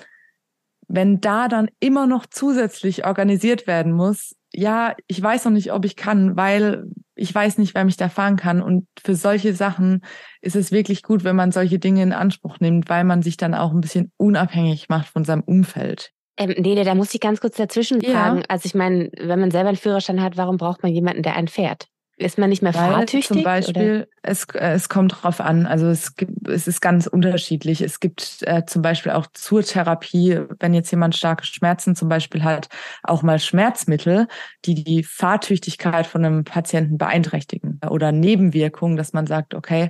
wenn 0.88 1.19
da 1.19 1.47
dann 1.47 1.69
immer 1.79 2.08
noch 2.08 2.25
zusätzlich 2.25 3.06
organisiert 3.06 3.67
werden 3.67 3.91
muss, 3.91 4.36
ja, 4.53 4.95
ich 5.08 5.21
weiß 5.21 5.45
noch 5.45 5.51
nicht, 5.51 5.73
ob 5.73 5.84
ich 5.84 5.95
kann, 5.95 6.38
weil 6.38 6.86
ich 7.15 7.34
weiß 7.34 7.58
nicht, 7.58 7.73
wer 7.73 7.86
mich 7.86 7.97
da 7.97 8.08
fahren 8.08 8.38
kann. 8.38 8.62
Und 8.62 8.88
für 9.03 9.15
solche 9.15 9.53
Sachen 9.53 10.01
ist 10.41 10.56
es 10.56 10.71
wirklich 10.71 11.03
gut, 11.03 11.23
wenn 11.23 11.36
man 11.36 11.51
solche 11.51 11.79
Dinge 11.79 12.03
in 12.03 12.13
Anspruch 12.13 12.60
nimmt, 12.60 12.89
weil 12.89 13.03
man 13.03 13.23
sich 13.23 13.38
dann 13.38 13.56
auch 13.56 13.71
ein 13.71 13.82
bisschen 13.82 14.12
unabhängig 14.17 14.89
macht 14.89 15.08
von 15.08 15.25
seinem 15.25 15.41
Umfeld. 15.41 16.12
Ähm, 16.37 16.55
Nele, 16.57 16.83
da 16.83 16.95
muss 16.95 17.13
ich 17.13 17.21
ganz 17.21 17.41
kurz 17.41 17.57
dazwischen 17.57 18.01
fragen. 18.01 18.39
Ja. 18.39 18.45
Also 18.47 18.65
ich 18.65 18.73
meine, 18.73 19.11
wenn 19.19 19.39
man 19.39 19.51
selber 19.51 19.69
einen 19.69 19.77
Führerschein 19.77 20.21
hat, 20.21 20.37
warum 20.37 20.57
braucht 20.57 20.81
man 20.83 20.91
jemanden, 20.91 21.21
der 21.21 21.35
einen 21.35 21.47
fährt? 21.47 21.87
Ist 22.15 22.37
man 22.37 22.49
nicht 22.49 22.61
mehr 22.61 22.75
Weil 22.75 22.91
fahrtüchtig? 22.91 23.27
Zum 23.27 23.43
Beispiel, 23.43 24.07
es, 24.21 24.45
äh, 24.53 24.73
es 24.73 24.87
kommt 24.87 25.23
drauf 25.23 25.41
an. 25.41 25.65
Also 25.65 25.87
es 25.87 26.15
gibt, 26.15 26.47
es 26.47 26.67
ist 26.67 26.79
ganz 26.79 27.07
unterschiedlich. 27.07 27.81
Es 27.81 27.99
gibt 27.99 28.37
äh, 28.41 28.65
zum 28.65 28.83
Beispiel 28.83 29.13
auch 29.13 29.25
zur 29.33 29.63
Therapie, 29.63 30.39
wenn 30.59 30.75
jetzt 30.75 30.91
jemand 30.91 31.15
starke 31.15 31.43
Schmerzen 31.45 31.95
zum 31.95 32.09
Beispiel 32.09 32.43
hat, 32.43 32.69
auch 33.01 33.23
mal 33.23 33.39
Schmerzmittel, 33.39 34.27
die 34.65 34.83
die 34.83 35.03
Fahrtüchtigkeit 35.03 36.05
von 36.05 36.23
einem 36.23 36.43
Patienten 36.43 36.99
beeinträchtigen 36.99 37.79
oder 37.89 38.11
Nebenwirkungen, 38.11 38.95
dass 38.95 39.13
man 39.13 39.25
sagt, 39.25 39.55
okay, 39.55 39.89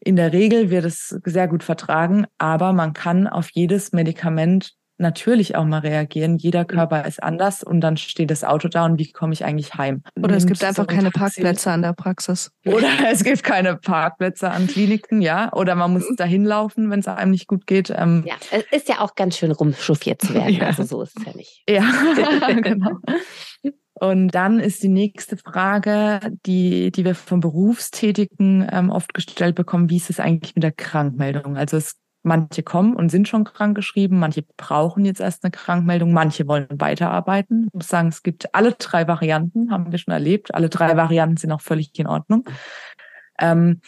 in 0.00 0.16
der 0.16 0.34
Regel 0.34 0.68
wird 0.68 0.84
es 0.84 1.08
sehr 1.24 1.48
gut 1.48 1.64
vertragen, 1.64 2.26
aber 2.36 2.74
man 2.74 2.92
kann 2.92 3.26
auf 3.26 3.48
jedes 3.50 3.92
Medikament 3.92 4.74
natürlich 4.98 5.56
auch 5.56 5.64
mal 5.64 5.80
reagieren. 5.80 6.38
Jeder 6.38 6.62
mhm. 6.62 6.68
Körper 6.68 7.04
ist 7.06 7.22
anders 7.22 7.62
und 7.62 7.80
dann 7.80 7.96
steht 7.96 8.30
das 8.30 8.44
Auto 8.44 8.68
da 8.68 8.84
und 8.84 8.98
wie 8.98 9.10
komme 9.12 9.32
ich 9.32 9.44
eigentlich 9.44 9.74
heim? 9.74 10.02
Oder 10.20 10.36
es 10.36 10.46
gibt 10.46 10.62
einfach 10.64 10.84
so 10.84 10.86
keine 10.86 11.10
Parkplätze 11.10 11.70
an 11.70 11.82
der 11.82 11.92
Praxis. 11.92 12.50
Oder 12.64 12.88
es 13.10 13.24
gibt 13.24 13.42
keine 13.42 13.76
Parkplätze 13.76 14.50
an 14.50 14.66
Kliniken, 14.66 15.20
ja. 15.20 15.52
Oder 15.52 15.74
man 15.74 15.92
muss 15.92 16.08
mhm. 16.08 16.16
dahin 16.16 16.44
laufen, 16.44 16.90
wenn 16.90 17.00
es 17.00 17.08
einem 17.08 17.30
nicht 17.30 17.46
gut 17.46 17.66
geht. 17.66 17.90
Ähm 17.90 18.24
ja, 18.26 18.34
es 18.50 18.64
ist 18.70 18.88
ja 18.88 19.00
auch 19.00 19.14
ganz 19.14 19.36
schön 19.36 19.52
rumchauffiert 19.52 20.22
zu 20.22 20.34
werden. 20.34 20.46
Ja. 20.56 20.68
Also 20.68 20.84
so 20.84 21.02
ist 21.02 21.18
es 21.18 21.26
ja 21.26 21.32
nicht. 21.34 21.62
Ja, 21.68 21.82
genau. 22.62 22.98
Und 23.98 24.28
dann 24.28 24.60
ist 24.60 24.82
die 24.82 24.88
nächste 24.88 25.36
Frage, 25.36 26.20
die, 26.46 26.92
die 26.92 27.04
wir 27.04 27.14
von 27.14 27.40
Berufstätigen 27.40 28.66
ähm, 28.70 28.90
oft 28.90 29.12
gestellt 29.12 29.54
bekommen, 29.54 29.90
wie 29.90 29.96
ist 29.96 30.08
es 30.08 30.20
eigentlich 30.20 30.54
mit 30.54 30.62
der 30.62 30.72
Krankmeldung? 30.72 31.56
Also 31.56 31.78
es 31.78 31.96
Manche 32.26 32.64
kommen 32.64 32.96
und 32.96 33.08
sind 33.08 33.28
schon 33.28 33.44
krankgeschrieben, 33.44 34.18
manche 34.18 34.42
brauchen 34.56 35.04
jetzt 35.04 35.20
erst 35.20 35.44
eine 35.44 35.52
Krankmeldung, 35.52 36.12
manche 36.12 36.48
wollen 36.48 36.66
weiterarbeiten. 36.72 37.66
Ich 37.68 37.74
muss 37.74 37.86
sagen, 37.86 38.08
es 38.08 38.24
gibt 38.24 38.52
alle 38.52 38.72
drei 38.72 39.06
Varianten, 39.06 39.70
haben 39.70 39.92
wir 39.92 39.98
schon 39.98 40.12
erlebt. 40.12 40.52
Alle 40.52 40.68
drei 40.68 40.96
Varianten 40.96 41.36
sind 41.36 41.52
auch 41.52 41.60
völlig 41.60 41.96
in 41.96 42.08
Ordnung. 42.08 42.42
Ähm, 43.38 43.80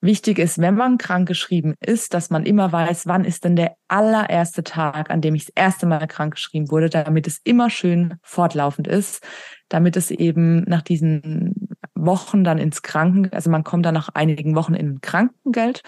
wichtig 0.00 0.40
ist, 0.40 0.58
wenn 0.58 0.74
man 0.74 0.98
krankgeschrieben 0.98 1.76
ist, 1.78 2.14
dass 2.14 2.30
man 2.30 2.44
immer 2.44 2.72
weiß, 2.72 3.06
wann 3.06 3.24
ist 3.24 3.44
denn 3.44 3.54
der 3.54 3.76
allererste 3.86 4.64
Tag, 4.64 5.10
an 5.10 5.20
dem 5.20 5.36
ich 5.36 5.44
das 5.44 5.52
erste 5.54 5.86
Mal 5.86 6.04
krankgeschrieben 6.08 6.72
wurde, 6.72 6.90
damit 6.90 7.28
es 7.28 7.40
immer 7.44 7.70
schön 7.70 8.14
fortlaufend 8.22 8.88
ist, 8.88 9.24
damit 9.68 9.96
es 9.96 10.10
eben 10.10 10.64
nach 10.64 10.82
diesen 10.82 11.68
Wochen 11.94 12.42
dann 12.42 12.58
ins 12.58 12.82
Kranken, 12.82 13.32
also 13.32 13.50
man 13.50 13.62
kommt 13.62 13.86
dann 13.86 13.94
nach 13.94 14.08
einigen 14.08 14.56
Wochen 14.56 14.74
in 14.74 15.00
Krankengeld 15.00 15.82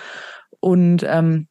und 0.60 1.04
ähm, 1.04 1.48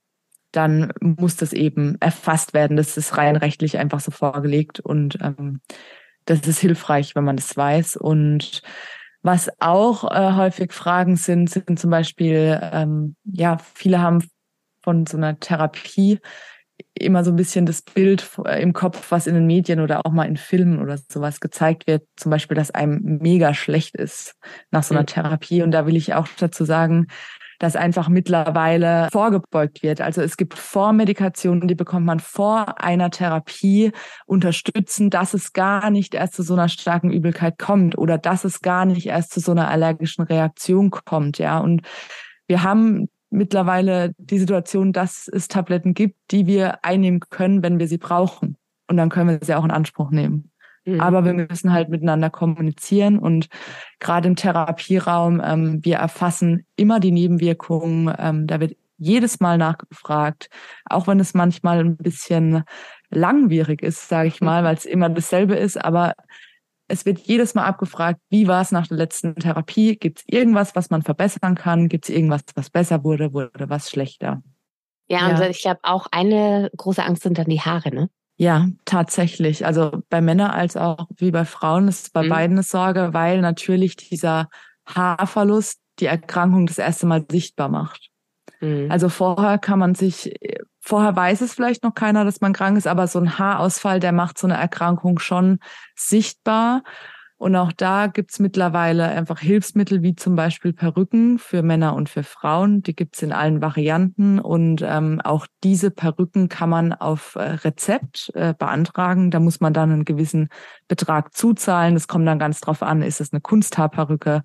dann 0.55 0.93
muss 0.99 1.35
das 1.35 1.53
eben 1.53 1.97
erfasst 1.99 2.53
werden. 2.53 2.77
Das 2.77 2.97
ist 2.97 3.17
rein 3.17 3.35
rechtlich 3.35 3.77
einfach 3.77 3.99
so 3.99 4.11
vorgelegt 4.11 4.79
und 4.79 5.17
ähm, 5.21 5.61
das 6.25 6.47
ist 6.47 6.59
hilfreich, 6.59 7.15
wenn 7.15 7.23
man 7.23 7.37
das 7.37 7.55
weiß. 7.55 7.97
Und 7.97 8.61
was 9.21 9.49
auch 9.59 10.03
äh, 10.11 10.33
häufig 10.33 10.71
Fragen 10.71 11.15
sind, 11.15 11.49
sind 11.49 11.79
zum 11.79 11.89
Beispiel, 11.89 12.59
ähm, 12.61 13.15
ja, 13.23 13.57
viele 13.73 14.01
haben 14.01 14.23
von 14.83 15.05
so 15.05 15.17
einer 15.17 15.39
Therapie 15.39 16.19
immer 16.93 17.23
so 17.23 17.31
ein 17.31 17.35
bisschen 17.35 17.65
das 17.65 17.81
Bild 17.81 18.29
im 18.57 18.73
Kopf, 18.73 19.11
was 19.11 19.27
in 19.27 19.33
den 19.33 19.47
Medien 19.47 19.79
oder 19.79 20.05
auch 20.05 20.11
mal 20.11 20.27
in 20.27 20.37
Filmen 20.37 20.81
oder 20.81 20.97
sowas 21.09 21.39
gezeigt 21.39 21.87
wird, 21.87 22.03
zum 22.15 22.29
Beispiel, 22.29 22.55
dass 22.55 22.71
einem 22.71 23.19
mega 23.21 23.53
schlecht 23.53 23.95
ist 23.95 24.35
nach 24.71 24.83
so 24.83 24.93
einer 24.93 25.01
mhm. 25.01 25.07
Therapie. 25.07 25.61
Und 25.61 25.71
da 25.71 25.85
will 25.85 25.95
ich 25.95 26.13
auch 26.13 26.27
dazu 26.37 26.65
sagen, 26.65 27.07
dass 27.59 27.75
einfach 27.75 28.09
mittlerweile 28.09 29.09
vorgebeugt 29.11 29.83
wird. 29.83 30.01
Also 30.01 30.21
es 30.21 30.37
gibt 30.37 30.55
Vormedikationen, 30.55 31.67
die 31.67 31.75
bekommt 31.75 32.05
man 32.05 32.19
vor 32.19 32.81
einer 32.81 33.09
Therapie 33.09 33.91
unterstützen, 34.25 35.09
dass 35.09 35.33
es 35.33 35.53
gar 35.53 35.89
nicht 35.89 36.13
erst 36.13 36.35
zu 36.35 36.43
so 36.43 36.53
einer 36.53 36.69
starken 36.69 37.11
Übelkeit 37.11 37.57
kommt 37.57 37.97
oder 37.97 38.17
dass 38.17 38.43
es 38.43 38.61
gar 38.61 38.85
nicht 38.85 39.07
erst 39.07 39.31
zu 39.31 39.39
so 39.39 39.51
einer 39.51 39.69
allergischen 39.69 40.23
Reaktion 40.25 40.91
kommt, 40.91 41.37
ja. 41.37 41.59
Und 41.59 41.81
wir 42.47 42.63
haben 42.63 43.09
mittlerweile 43.29 44.13
die 44.17 44.39
Situation, 44.39 44.93
dass 44.93 45.27
es 45.27 45.47
Tabletten 45.47 45.93
gibt, 45.93 46.15
die 46.31 46.47
wir 46.47 46.83
einnehmen 46.83 47.19
können, 47.19 47.63
wenn 47.63 47.79
wir 47.79 47.87
sie 47.87 47.97
brauchen. 47.97 48.57
Und 48.87 48.97
dann 48.97 49.09
können 49.09 49.29
wir 49.29 49.39
sie 49.41 49.55
auch 49.55 49.65
in 49.65 49.71
Anspruch 49.71 50.11
nehmen. 50.11 50.51
Mhm. 50.85 51.01
Aber 51.01 51.25
wir 51.25 51.33
müssen 51.33 51.73
halt 51.73 51.89
miteinander 51.89 52.29
kommunizieren 52.29 53.17
und 53.17 53.47
gerade 53.99 54.27
im 54.27 54.35
Therapieraum, 54.35 55.41
ähm, 55.43 55.83
wir 55.83 55.97
erfassen 55.97 56.65
immer 56.75 56.99
die 56.99 57.11
Nebenwirkungen. 57.11 58.13
Ähm, 58.17 58.47
da 58.47 58.59
wird 58.59 58.77
jedes 58.97 59.39
Mal 59.39 59.57
nachgefragt, 59.57 60.49
auch 60.85 61.07
wenn 61.07 61.19
es 61.19 61.33
manchmal 61.33 61.79
ein 61.79 61.97
bisschen 61.97 62.63
langwierig 63.09 63.81
ist, 63.81 64.07
sage 64.07 64.27
ich 64.27 64.41
mal, 64.41 64.63
weil 64.63 64.75
es 64.75 64.85
immer 64.85 65.09
dasselbe 65.09 65.55
ist. 65.55 65.83
Aber 65.83 66.13
es 66.87 67.05
wird 67.05 67.19
jedes 67.19 67.55
Mal 67.55 67.65
abgefragt, 67.65 68.19
wie 68.29 68.47
war 68.47 68.61
es 68.61 68.71
nach 68.71 68.87
der 68.87 68.97
letzten 68.97 69.35
Therapie? 69.35 69.97
Gibt 69.97 70.19
es 70.19 70.25
irgendwas, 70.27 70.75
was 70.75 70.89
man 70.89 71.01
verbessern 71.01 71.55
kann? 71.55 71.89
Gibt 71.89 72.05
es 72.05 72.15
irgendwas, 72.15 72.43
was 72.55 72.69
besser 72.69 73.03
wurde? 73.03 73.33
Wurde 73.33 73.69
was 73.69 73.89
schlechter? 73.89 74.43
Ja, 75.07 75.29
ja. 75.29 75.35
und 75.35 75.49
ich 75.49 75.61
glaube 75.61 75.79
auch 75.83 76.07
eine 76.11 76.69
große 76.75 77.03
Angst 77.03 77.23
sind 77.23 77.37
dann 77.37 77.47
die 77.47 77.61
Haare, 77.61 77.93
ne? 77.93 78.09
Ja, 78.37 78.67
tatsächlich. 78.83 79.65
Also 79.65 80.03
bei 80.09 80.21
Männern 80.21 80.51
als 80.51 80.75
auch 80.75 81.07
wie 81.17 81.31
bei 81.31 81.45
Frauen 81.45 81.87
ist 81.87 82.03
es 82.03 82.09
bei 82.09 82.23
mhm. 82.23 82.29
beiden 82.29 82.55
eine 82.57 82.63
Sorge, 82.63 83.09
weil 83.13 83.41
natürlich 83.41 83.95
dieser 83.95 84.49
Haarverlust 84.85 85.79
die 85.99 86.07
Erkrankung 86.07 86.67
das 86.67 86.77
erste 86.77 87.05
Mal 87.05 87.25
sichtbar 87.29 87.69
macht. 87.69 88.09
Mhm. 88.59 88.91
Also 88.91 89.09
vorher 89.09 89.57
kann 89.57 89.79
man 89.79 89.95
sich, 89.95 90.33
vorher 90.81 91.15
weiß 91.15 91.41
es 91.41 91.53
vielleicht 91.53 91.83
noch 91.83 91.93
keiner, 91.93 92.25
dass 92.25 92.41
man 92.41 92.53
krank 92.53 92.77
ist, 92.77 92.87
aber 92.87 93.07
so 93.07 93.19
ein 93.19 93.39
Haarausfall, 93.39 93.99
der 93.99 94.11
macht 94.11 94.37
so 94.37 94.47
eine 94.47 94.57
Erkrankung 94.57 95.19
schon 95.19 95.59
sichtbar. 95.95 96.83
Und 97.37 97.55
auch 97.57 97.73
da 97.73 98.07
gibt's 98.07 98.39
mittlerweile 98.39 99.09
einfach 99.09 99.39
Hilfsmittel 99.39 100.01
wie 100.01 100.15
zum 100.15 100.37
Beispiel 100.37 100.71
Perücken 100.71 101.37
für 101.37 101.63
Männer 101.63 101.93
und 101.93 102.07
für 102.07 102.23
Frauen. 102.23 102.81
Die 102.81 102.95
gibt's 102.95 103.21
in 103.21 103.33
allen 103.33 103.61
Varianten. 103.61 104.39
Und 104.39 104.81
ähm, 104.81 105.19
auch 105.21 105.45
diese 105.63 105.91
Perücken 105.91 106.47
kann 106.47 106.69
man 106.69 106.93
auf 106.93 107.35
äh, 107.35 107.41
Rezept 107.41 108.31
äh, 108.35 108.53
beantragen. 108.57 109.31
Da 109.31 109.41
muss 109.41 109.59
man 109.59 109.73
dann 109.73 109.91
einen 109.91 110.05
gewissen 110.05 110.47
Betrag 110.87 111.33
zuzahlen. 111.35 111.95
Das 111.95 112.07
kommt 112.07 112.25
dann 112.25 112.39
ganz 112.39 112.61
drauf 112.61 112.81
an, 112.81 113.01
ist 113.01 113.19
es 113.19 113.33
eine 113.33 113.41
Kunsthaarperücke, 113.41 114.41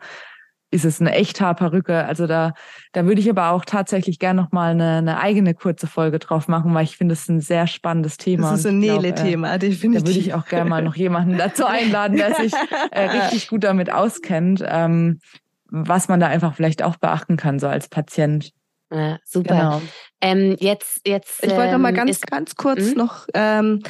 ist 0.70 0.84
es 0.84 1.00
eine 1.00 1.12
Echthaarperücke? 1.12 2.04
Also 2.04 2.26
da, 2.26 2.54
da 2.92 3.04
würde 3.04 3.20
ich 3.20 3.28
aber 3.28 3.50
auch 3.50 3.64
tatsächlich 3.64 4.18
gerne 4.18 4.42
noch 4.42 4.52
mal 4.52 4.70
eine, 4.70 4.98
eine 4.98 5.20
eigene 5.20 5.54
kurze 5.54 5.86
Folge 5.86 6.18
drauf 6.18 6.48
machen, 6.48 6.72
weil 6.74 6.84
ich 6.84 6.96
finde 6.96 7.14
es 7.14 7.28
ein 7.28 7.40
sehr 7.40 7.66
spannendes 7.66 8.16
Thema. 8.16 8.50
Das 8.50 8.60
ist 8.60 8.66
ein 8.66 8.78
Nele-Thema, 8.78 9.54
äh, 9.54 9.58
definitiv. 9.58 10.02
Da 10.02 10.08
würde 10.08 10.20
ich 10.20 10.34
auch 10.34 10.46
gerne 10.46 10.70
mal 10.70 10.82
noch 10.82 10.96
jemanden 10.96 11.36
dazu 11.38 11.66
einladen, 11.66 12.16
der 12.16 12.34
sich 12.34 12.52
äh, 12.90 13.02
richtig 13.02 13.48
gut 13.48 13.64
damit 13.64 13.92
auskennt, 13.92 14.64
ähm, 14.66 15.20
was 15.66 16.08
man 16.08 16.20
da 16.20 16.28
einfach 16.28 16.54
vielleicht 16.54 16.82
auch 16.82 16.96
beachten 16.96 17.36
kann, 17.36 17.58
so 17.58 17.68
als 17.68 17.88
Patient. 17.88 18.52
Ja, 18.92 19.18
super. 19.24 19.54
Genau. 19.54 19.82
Ähm, 20.20 20.56
jetzt, 20.58 21.06
jetzt. 21.06 21.44
Ich 21.44 21.50
wollte 21.50 21.72
noch 21.72 21.78
mal 21.78 21.90
ähm, 21.90 21.94
ganz, 21.94 22.20
ganz 22.22 22.56
kurz 22.56 22.90
hm? 22.90 22.94
noch 22.96 23.26
ähm, 23.34 23.82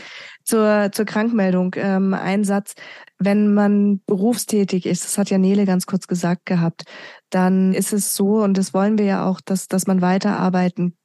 zur, 0.44 0.90
zur 0.92 1.04
Krankmeldung 1.04 1.74
ähm, 1.76 2.14
ein 2.14 2.44
Satz. 2.44 2.74
Wenn 3.18 3.54
man 3.54 4.00
berufstätig 4.06 4.86
ist, 4.86 5.04
das 5.04 5.18
hat 5.18 5.30
ja 5.30 5.38
Nele 5.38 5.66
ganz 5.66 5.86
kurz 5.86 6.06
gesagt 6.06 6.46
gehabt, 6.46 6.84
dann 7.30 7.74
ist 7.74 7.92
es 7.92 8.16
so, 8.16 8.42
und 8.42 8.56
das 8.56 8.74
wollen 8.74 8.98
wir 8.98 9.04
ja 9.04 9.26
auch, 9.26 9.40
dass, 9.40 9.68
dass 9.68 9.86
man 9.86 10.00
weiterarbeiten 10.00 10.96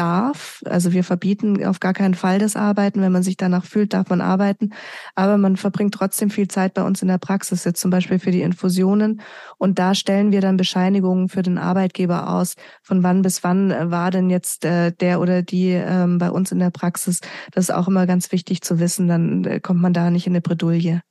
darf. 0.00 0.62
Also 0.64 0.92
wir 0.92 1.04
verbieten 1.04 1.62
auf 1.66 1.78
gar 1.78 1.92
keinen 1.92 2.14
Fall 2.14 2.38
das 2.38 2.56
Arbeiten. 2.56 3.02
Wenn 3.02 3.12
man 3.12 3.22
sich 3.22 3.36
danach 3.36 3.66
fühlt, 3.66 3.92
darf 3.92 4.08
man 4.08 4.22
arbeiten. 4.22 4.70
Aber 5.14 5.36
man 5.36 5.56
verbringt 5.56 5.92
trotzdem 5.92 6.30
viel 6.30 6.48
Zeit 6.48 6.72
bei 6.72 6.82
uns 6.82 7.02
in 7.02 7.08
der 7.08 7.18
Praxis, 7.18 7.64
jetzt 7.64 7.80
zum 7.80 7.90
Beispiel 7.90 8.18
für 8.18 8.30
die 8.30 8.40
Infusionen. 8.40 9.20
Und 9.58 9.78
da 9.78 9.94
stellen 9.94 10.32
wir 10.32 10.40
dann 10.40 10.56
Bescheinigungen 10.56 11.28
für 11.28 11.42
den 11.42 11.58
Arbeitgeber 11.58 12.30
aus. 12.30 12.54
Von 12.82 13.02
wann 13.02 13.20
bis 13.20 13.44
wann 13.44 13.90
war 13.90 14.10
denn 14.10 14.30
jetzt 14.30 14.64
äh, 14.64 14.90
der 14.90 15.20
oder 15.20 15.42
die 15.42 15.72
ähm, 15.72 16.16
bei 16.16 16.30
uns 16.30 16.50
in 16.50 16.60
der 16.60 16.70
Praxis? 16.70 17.20
Das 17.52 17.64
ist 17.64 17.74
auch 17.74 17.86
immer 17.86 18.06
ganz 18.06 18.32
wichtig 18.32 18.62
zu 18.62 18.80
wissen. 18.80 19.06
Dann 19.06 19.44
äh, 19.44 19.60
kommt 19.60 19.82
man 19.82 19.92
da 19.92 20.10
nicht 20.10 20.26
in 20.26 20.32
eine 20.32 20.40
Bredouille. 20.40 21.02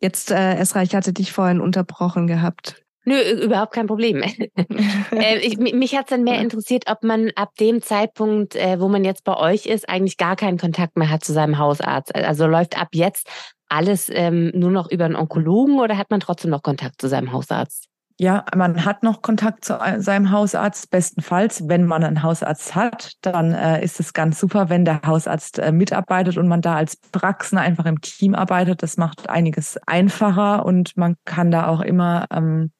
Jetzt, 0.00 0.32
äh, 0.32 0.56
Esra, 0.56 0.82
ich 0.82 0.96
hatte 0.96 1.12
dich 1.12 1.32
vorhin 1.32 1.60
unterbrochen 1.60 2.26
gehabt. 2.26 2.85
Nö, 3.08 3.20
überhaupt 3.44 3.72
kein 3.72 3.86
Problem. 3.86 4.20
äh, 5.12 5.38
ich, 5.38 5.58
mich 5.58 5.96
hat's 5.96 6.10
dann 6.10 6.24
mehr 6.24 6.40
interessiert, 6.40 6.90
ob 6.90 7.04
man 7.04 7.30
ab 7.36 7.54
dem 7.60 7.80
Zeitpunkt, 7.80 8.56
äh, 8.56 8.80
wo 8.80 8.88
man 8.88 9.04
jetzt 9.04 9.22
bei 9.22 9.36
euch 9.36 9.66
ist, 9.66 9.88
eigentlich 9.88 10.16
gar 10.16 10.34
keinen 10.34 10.58
Kontakt 10.58 10.96
mehr 10.96 11.08
hat 11.08 11.22
zu 11.22 11.32
seinem 11.32 11.56
Hausarzt. 11.58 12.12
Also 12.14 12.48
läuft 12.48 12.76
ab 12.76 12.88
jetzt 12.92 13.28
alles 13.68 14.10
ähm, 14.12 14.50
nur 14.54 14.72
noch 14.72 14.90
über 14.90 15.04
einen 15.04 15.14
Onkologen 15.14 15.78
oder 15.78 15.96
hat 15.96 16.10
man 16.10 16.18
trotzdem 16.18 16.50
noch 16.50 16.62
Kontakt 16.62 17.00
zu 17.00 17.08
seinem 17.08 17.30
Hausarzt? 17.30 17.86
Ja, 18.18 18.44
man 18.56 18.84
hat 18.84 19.02
noch 19.02 19.20
Kontakt 19.22 19.64
zu 19.64 19.78
seinem 19.98 20.30
Hausarzt. 20.30 20.90
Bestenfalls, 20.90 21.68
wenn 21.68 21.84
man 21.84 22.02
einen 22.02 22.22
Hausarzt 22.22 22.74
hat, 22.74 23.12
dann 23.20 23.52
äh, 23.52 23.84
ist 23.84 24.00
es 24.00 24.14
ganz 24.14 24.40
super, 24.40 24.68
wenn 24.68 24.86
der 24.86 25.02
Hausarzt 25.04 25.58
äh, 25.58 25.70
mitarbeitet 25.70 26.38
und 26.38 26.48
man 26.48 26.62
da 26.62 26.76
als 26.76 26.96
Praxen 26.96 27.58
einfach 27.58 27.84
im 27.84 28.00
Team 28.00 28.34
arbeitet. 28.34 28.82
Das 28.82 28.96
macht 28.96 29.28
einiges 29.28 29.78
einfacher 29.86 30.64
und 30.64 30.96
man 30.96 31.16
kann 31.24 31.50
da 31.50 31.68
auch 31.68 31.82
immer 31.82 32.26
ähm, 32.32 32.72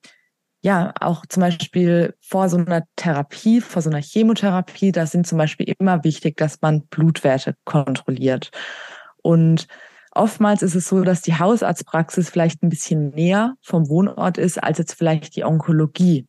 ja, 0.66 0.92
auch 1.00 1.24
zum 1.26 1.42
Beispiel 1.42 2.16
vor 2.20 2.48
so 2.48 2.56
einer 2.56 2.82
Therapie, 2.96 3.60
vor 3.60 3.82
so 3.82 3.88
einer 3.88 4.02
Chemotherapie, 4.02 4.90
da 4.90 5.06
sind 5.06 5.24
zum 5.24 5.38
Beispiel 5.38 5.72
immer 5.78 6.02
wichtig, 6.02 6.36
dass 6.38 6.60
man 6.60 6.88
Blutwerte 6.88 7.54
kontrolliert. 7.64 8.50
Und 9.22 9.68
oftmals 10.10 10.62
ist 10.62 10.74
es 10.74 10.88
so, 10.88 11.04
dass 11.04 11.22
die 11.22 11.38
Hausarztpraxis 11.38 12.30
vielleicht 12.30 12.64
ein 12.64 12.68
bisschen 12.68 13.10
näher 13.10 13.54
vom 13.62 13.88
Wohnort 13.88 14.38
ist, 14.38 14.60
als 14.60 14.78
jetzt 14.78 14.94
vielleicht 14.94 15.36
die 15.36 15.44
Onkologie, 15.44 16.26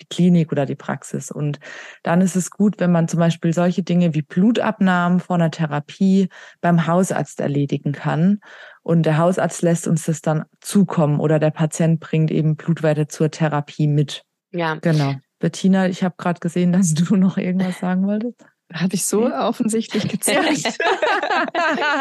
die 0.00 0.06
Klinik 0.06 0.52
oder 0.52 0.66
die 0.66 0.74
Praxis. 0.74 1.30
Und 1.30 1.58
dann 2.02 2.20
ist 2.20 2.36
es 2.36 2.50
gut, 2.50 2.78
wenn 2.78 2.92
man 2.92 3.08
zum 3.08 3.20
Beispiel 3.20 3.52
solche 3.52 3.82
Dinge 3.82 4.14
wie 4.14 4.22
Blutabnahmen 4.22 5.20
vor 5.20 5.36
einer 5.36 5.50
Therapie 5.50 6.28
beim 6.60 6.86
Hausarzt 6.86 7.40
erledigen 7.40 7.92
kann 7.92 8.40
und 8.82 9.04
der 9.04 9.18
Hausarzt 9.18 9.62
lässt 9.62 9.86
uns 9.86 10.04
das 10.04 10.22
dann 10.22 10.44
zukommen 10.60 11.20
oder 11.20 11.38
der 11.38 11.50
Patient 11.50 12.00
bringt 12.00 12.30
eben 12.30 12.56
Blutwerte 12.56 13.08
zur 13.08 13.30
Therapie 13.30 13.88
mit. 13.88 14.24
Ja. 14.52 14.76
Genau. 14.76 15.14
Bettina, 15.38 15.88
ich 15.88 16.02
habe 16.02 16.14
gerade 16.16 16.40
gesehen, 16.40 16.72
dass 16.72 16.94
du 16.94 17.16
noch 17.16 17.36
irgendwas 17.36 17.78
sagen 17.80 18.06
wolltest. 18.06 18.44
Habe 18.72 18.94
ich 18.94 19.06
so 19.06 19.32
offensichtlich 19.32 20.08
gezeigt. 20.08 20.64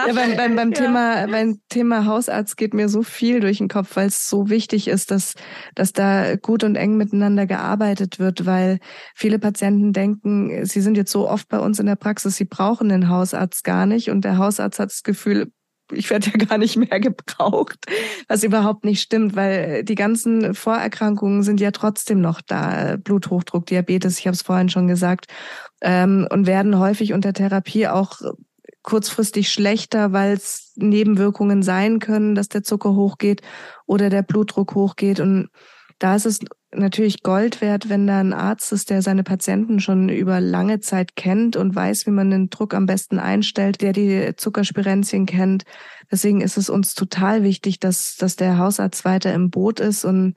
ja, 0.07 0.13
beim, 0.13 0.35
beim, 0.35 0.55
beim, 0.55 0.71
ja. 0.71 0.81
Thema, 0.81 1.27
beim 1.27 1.59
Thema 1.69 2.05
Hausarzt 2.05 2.57
geht 2.57 2.73
mir 2.73 2.89
so 2.89 3.03
viel 3.03 3.39
durch 3.39 3.59
den 3.59 3.67
Kopf, 3.67 3.95
weil 3.95 4.07
es 4.07 4.27
so 4.27 4.49
wichtig 4.49 4.87
ist, 4.87 5.11
dass, 5.11 5.35
dass 5.75 5.93
da 5.93 6.35
gut 6.37 6.63
und 6.63 6.75
eng 6.75 6.97
miteinander 6.97 7.45
gearbeitet 7.45 8.17
wird, 8.17 8.47
weil 8.47 8.79
viele 9.13 9.37
Patienten 9.37 9.93
denken, 9.93 10.65
sie 10.65 10.81
sind 10.81 10.97
jetzt 10.97 11.11
so 11.11 11.29
oft 11.29 11.49
bei 11.49 11.59
uns 11.59 11.79
in 11.79 11.85
der 11.85 11.97
Praxis, 11.97 12.35
sie 12.35 12.45
brauchen 12.45 12.89
den 12.89 13.09
Hausarzt 13.09 13.63
gar 13.63 13.85
nicht 13.85 14.09
und 14.09 14.25
der 14.25 14.39
Hausarzt 14.39 14.79
hat 14.79 14.89
das 14.89 15.03
Gefühl, 15.03 15.51
ich 15.91 16.09
werde 16.09 16.31
ja 16.31 16.45
gar 16.45 16.57
nicht 16.57 16.77
mehr 16.77 16.99
gebraucht, 16.99 17.77
was 18.27 18.43
überhaupt 18.43 18.85
nicht 18.85 19.01
stimmt, 19.01 19.35
weil 19.35 19.83
die 19.83 19.95
ganzen 19.95 20.53
Vorerkrankungen 20.53 21.43
sind 21.43 21.59
ja 21.59 21.71
trotzdem 21.71 22.21
noch 22.21 22.41
da. 22.41 22.97
Bluthochdruck, 22.97 23.65
Diabetes, 23.65 24.19
ich 24.19 24.27
habe 24.27 24.35
es 24.35 24.41
vorhin 24.41 24.69
schon 24.69 24.87
gesagt. 24.87 25.27
ähm, 25.81 26.27
und 26.31 26.47
werden 26.47 26.79
häufig 26.79 27.13
unter 27.13 27.33
Therapie 27.33 27.87
auch 27.87 28.21
kurzfristig 28.83 29.51
schlechter, 29.51 30.13
weil 30.13 30.33
es 30.33 30.73
Nebenwirkungen 30.75 31.63
sein 31.63 31.99
können, 31.99 32.35
dass 32.35 32.49
der 32.49 32.63
Zucker 32.63 32.95
hochgeht 32.95 33.41
oder 33.85 34.09
der 34.09 34.21
Blutdruck 34.21 34.75
hochgeht. 34.75 35.19
Und 35.19 35.49
da 35.99 36.15
ist 36.15 36.25
es 36.25 36.39
natürlich 36.75 37.23
Gold 37.23 37.61
wert, 37.61 37.89
wenn 37.89 38.07
da 38.07 38.19
ein 38.19 38.33
Arzt 38.33 38.71
ist, 38.71 38.89
der 38.89 39.01
seine 39.01 39.23
Patienten 39.23 39.79
schon 39.79 40.09
über 40.09 40.39
lange 40.39 40.79
Zeit 40.79 41.15
kennt 41.15 41.55
und 41.55 41.75
weiß, 41.75 42.05
wie 42.05 42.11
man 42.11 42.29
den 42.29 42.49
Druck 42.49 42.73
am 42.73 42.85
besten 42.85 43.19
einstellt, 43.19 43.81
der 43.81 43.93
die 43.93 44.33
Zuckerspirenzien 44.35 45.25
kennt. 45.25 45.63
Deswegen 46.11 46.41
ist 46.41 46.57
es 46.57 46.69
uns 46.69 46.93
total 46.93 47.43
wichtig, 47.43 47.79
dass, 47.79 48.15
dass 48.17 48.35
der 48.35 48.57
Hausarzt 48.57 49.05
weiter 49.05 49.33
im 49.33 49.49
Boot 49.49 49.79
ist 49.79 50.05
und 50.05 50.35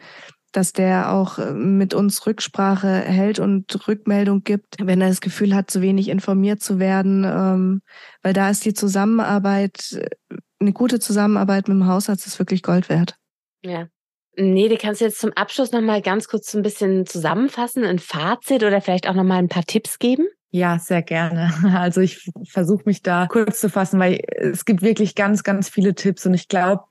dass 0.53 0.73
der 0.73 1.13
auch 1.13 1.39
äh, 1.39 1.53
mit 1.53 1.95
uns 1.95 2.27
Rücksprache 2.27 2.89
hält 2.89 3.39
und 3.39 3.87
Rückmeldung 3.87 4.45
gibt, 4.45 4.77
wenn 4.81 5.01
er 5.01 5.09
das 5.09 5.21
Gefühl 5.21 5.55
hat, 5.55 5.71
zu 5.71 5.83
wenig 5.83 6.09
informiert 6.09 6.63
zu 6.63 6.79
werden. 6.79 7.25
Ähm, 7.25 7.83
weil 8.23 8.33
da 8.33 8.49
ist 8.51 8.65
die 8.65 8.75
Zusammenarbeit, 8.75 10.01
eine 10.61 10.73
gute 10.73 11.01
Zusammenarbeit 11.01 11.69
mit 11.69 11.77
dem 11.77 11.87
Hausarzt 11.87 12.27
ist 12.27 12.39
wirklich 12.39 12.63
Gold 12.63 12.89
wert. 12.89 13.17
Ja. 13.63 13.89
Nee, 14.41 14.69
du 14.69 14.77
kannst 14.77 15.01
jetzt 15.01 15.19
zum 15.19 15.33
Abschluss 15.33 15.73
nochmal 15.73 16.01
ganz 16.01 16.29
kurz 16.29 16.53
so 16.53 16.59
ein 16.59 16.63
bisschen 16.63 17.07
zusammenfassen, 17.07 17.85
ein 17.85 17.99
Fazit 17.99 18.63
oder 18.63 18.81
vielleicht 18.81 19.09
auch 19.09 19.15
nochmal 19.15 19.39
ein 19.39 19.49
paar 19.49 19.65
Tipps 19.65 19.99
geben? 19.99 20.29
Ja, 20.51 20.79
sehr 20.79 21.03
gerne. 21.03 21.53
Also 21.77 22.01
ich 22.01 22.31
versuche 22.49 22.85
mich 22.87 23.03
da 23.03 23.27
kurz 23.27 23.61
zu 23.61 23.69
fassen, 23.69 23.99
weil 23.99 24.21
es 24.29 24.65
gibt 24.65 24.83
wirklich 24.83 25.17
ganz, 25.17 25.43
ganz 25.43 25.69
viele 25.69 25.97
Tipps 25.97 26.25
und 26.25 26.35
ich 26.35 26.47
glaube, 26.47 26.85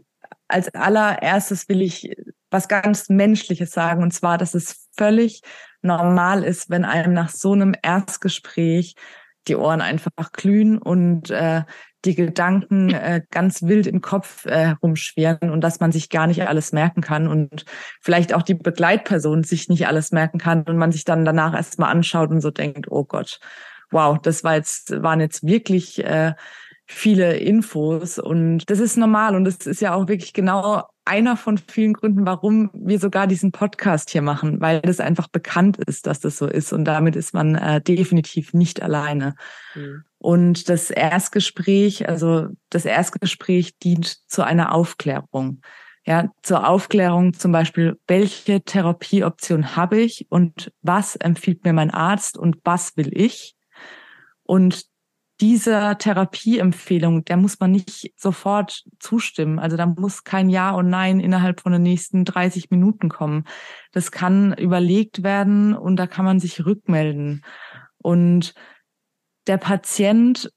als 0.50 0.74
allererstes 0.76 1.70
will 1.70 1.82
ich 1.82 2.12
was 2.52 2.68
ganz 2.68 3.08
Menschliches 3.08 3.72
sagen, 3.72 4.04
und 4.04 4.12
zwar, 4.12 4.38
dass 4.38 4.54
es 4.54 4.88
völlig 4.98 5.42
normal 5.82 6.44
ist, 6.44 6.70
wenn 6.70 6.84
einem 6.84 7.14
nach 7.14 7.30
so 7.30 7.54
einem 7.54 7.74
Erstgespräch 7.82 8.96
die 9.48 9.56
Ohren 9.56 9.80
einfach 9.80 10.34
glühen 10.34 10.78
und 10.78 11.30
äh, 11.30 11.64
die 12.06 12.16
Gedanken 12.16 12.92
äh, 12.92 13.22
ganz 13.32 13.64
wild 13.64 13.88
im 13.88 14.02
Kopf 14.02 14.46
äh, 14.46 14.68
herumschwirren 14.68 15.50
und 15.50 15.62
dass 15.62 15.80
man 15.80 15.92
sich 15.92 16.10
gar 16.10 16.28
nicht 16.28 16.48
alles 16.48 16.72
merken 16.72 17.02
kann 17.02 17.28
und 17.28 17.66
vielleicht 18.02 18.34
auch 18.34 18.44
die 18.44 18.54
Begleitperson 18.54 19.44
sich 19.44 19.68
nicht 19.68 19.88
alles 19.88 20.12
merken 20.12 20.38
kann 20.38 20.64
und 20.64 20.78
man 20.78 20.92
sich 20.92 21.06
dann 21.06 21.26
danach 21.26 21.54
erstmal 21.54 21.92
anschaut 21.92 22.30
und 22.30 22.42
so 22.42 22.52
denkt, 22.52 22.88
oh 22.90 23.04
Gott, 23.04 23.40
wow, 23.92 24.18
das 24.22 24.44
war 24.44 24.56
jetzt, 24.56 25.02
waren 25.02 25.20
jetzt 25.20 25.46
wirklich 25.46 26.04
äh, 26.04 26.34
viele 26.88 27.38
Infos 27.38 28.18
und 28.18 28.70
das 28.70 28.80
ist 28.80 28.96
normal 28.96 29.36
und 29.36 29.44
das 29.44 29.58
ist 29.68 29.82
ja 29.82 29.94
auch 29.94 30.08
wirklich 30.08 30.34
genau 30.34 30.84
einer 31.04 31.36
von 31.36 31.58
vielen 31.58 31.94
Gründen, 31.94 32.26
warum 32.26 32.70
wir 32.74 32.98
sogar 33.00 33.28
diesen 33.28 33.52
Podcast 33.52 34.10
hier 34.10 34.22
machen, 34.22 34.62
weil 34.62 34.82
das 34.82 35.02
einfach 35.02 35.28
bekannt 35.28 35.78
ist, 35.86 36.08
dass 36.08 36.22
das 36.22 36.38
so 36.38 36.48
ist 36.48 36.72
und 36.72 36.86
damit 36.86 37.16
ist 37.18 37.34
man 37.34 37.56
äh, 37.56 37.82
definitiv 37.82 38.54
nicht 38.54 38.82
alleine. 38.82 39.36
Mhm. 39.76 40.04
Und 40.18 40.70
das 40.70 40.90
Erstgespräch, 40.90 42.08
also 42.08 42.48
das 42.70 42.86
Erstgespräch 42.86 43.78
dient 43.78 44.30
zu 44.30 44.44
einer 44.44 44.74
Aufklärung. 44.74 45.62
Ja, 46.06 46.32
zur 46.42 46.68
Aufklärung 46.68 47.34
zum 47.34 47.52
Beispiel, 47.52 47.98
welche 48.08 48.62
Therapieoption 48.62 49.76
habe 49.76 50.00
ich 50.00 50.26
und 50.30 50.72
was 50.82 51.18
empfiehlt 51.18 51.66
mir 51.66 51.74
mein 51.74 51.92
Arzt 51.92 52.38
und 52.38 52.60
was 52.64 52.96
will 52.96 53.10
ich? 53.12 53.56
Und 54.44 54.86
dieser 55.40 55.98
Therapieempfehlung, 55.98 57.24
der 57.26 57.38
muss 57.38 57.60
man 57.60 57.72
nicht 57.72 58.14
sofort 58.16 58.84
zustimmen. 59.00 59.60
Also 59.60 59.78
da 59.78 59.86
muss 59.86 60.24
kein 60.24 60.50
Ja 60.50 60.72
und 60.72 60.90
Nein 60.90 61.20
innerhalb 61.20 61.62
von 61.62 61.72
den 61.72 61.84
nächsten 61.84 62.26
30 62.26 62.72
Minuten 62.72 63.10
kommen. 63.10 63.44
Das 63.92 64.12
kann 64.12 64.54
überlegt 64.54 65.24
werden 65.24 65.74
und 65.76 65.98
da 65.98 66.08
kann 66.08 66.26
man 66.26 66.40
sich 66.40 66.66
rückmelden. 66.66 67.44
Und 67.98 68.54
der 69.46 69.58
Patient 69.58 70.52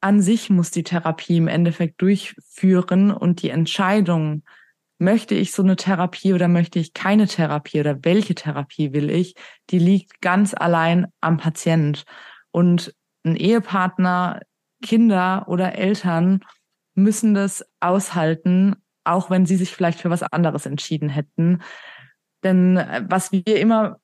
an 0.00 0.20
sich 0.20 0.50
muss 0.50 0.70
die 0.70 0.82
Therapie 0.84 1.36
im 1.36 1.48
Endeffekt 1.48 2.00
durchführen 2.02 3.10
und 3.10 3.42
die 3.42 3.50
Entscheidung, 3.50 4.42
möchte 4.98 5.34
ich 5.34 5.52
so 5.52 5.62
eine 5.62 5.76
Therapie 5.76 6.32
oder 6.32 6.48
möchte 6.48 6.78
ich 6.78 6.94
keine 6.94 7.26
Therapie 7.26 7.80
oder 7.80 7.98
welche 8.02 8.34
Therapie 8.34 8.92
will 8.92 9.10
ich, 9.10 9.34
die 9.70 9.78
liegt 9.78 10.20
ganz 10.20 10.54
allein 10.54 11.06
am 11.20 11.36
Patient. 11.36 12.04
Und 12.50 12.94
ein 13.26 13.36
Ehepartner, 13.36 14.40
Kinder 14.82 15.44
oder 15.48 15.74
Eltern 15.76 16.40
müssen 16.94 17.34
das 17.34 17.64
aushalten, 17.80 18.76
auch 19.04 19.30
wenn 19.30 19.46
sie 19.46 19.56
sich 19.56 19.74
vielleicht 19.74 20.00
für 20.00 20.10
was 20.10 20.22
anderes 20.22 20.66
entschieden 20.66 21.08
hätten. 21.08 21.62
Denn 22.42 22.76
äh, 22.76 23.04
was 23.08 23.32
wir 23.32 23.58
immer 23.58 23.98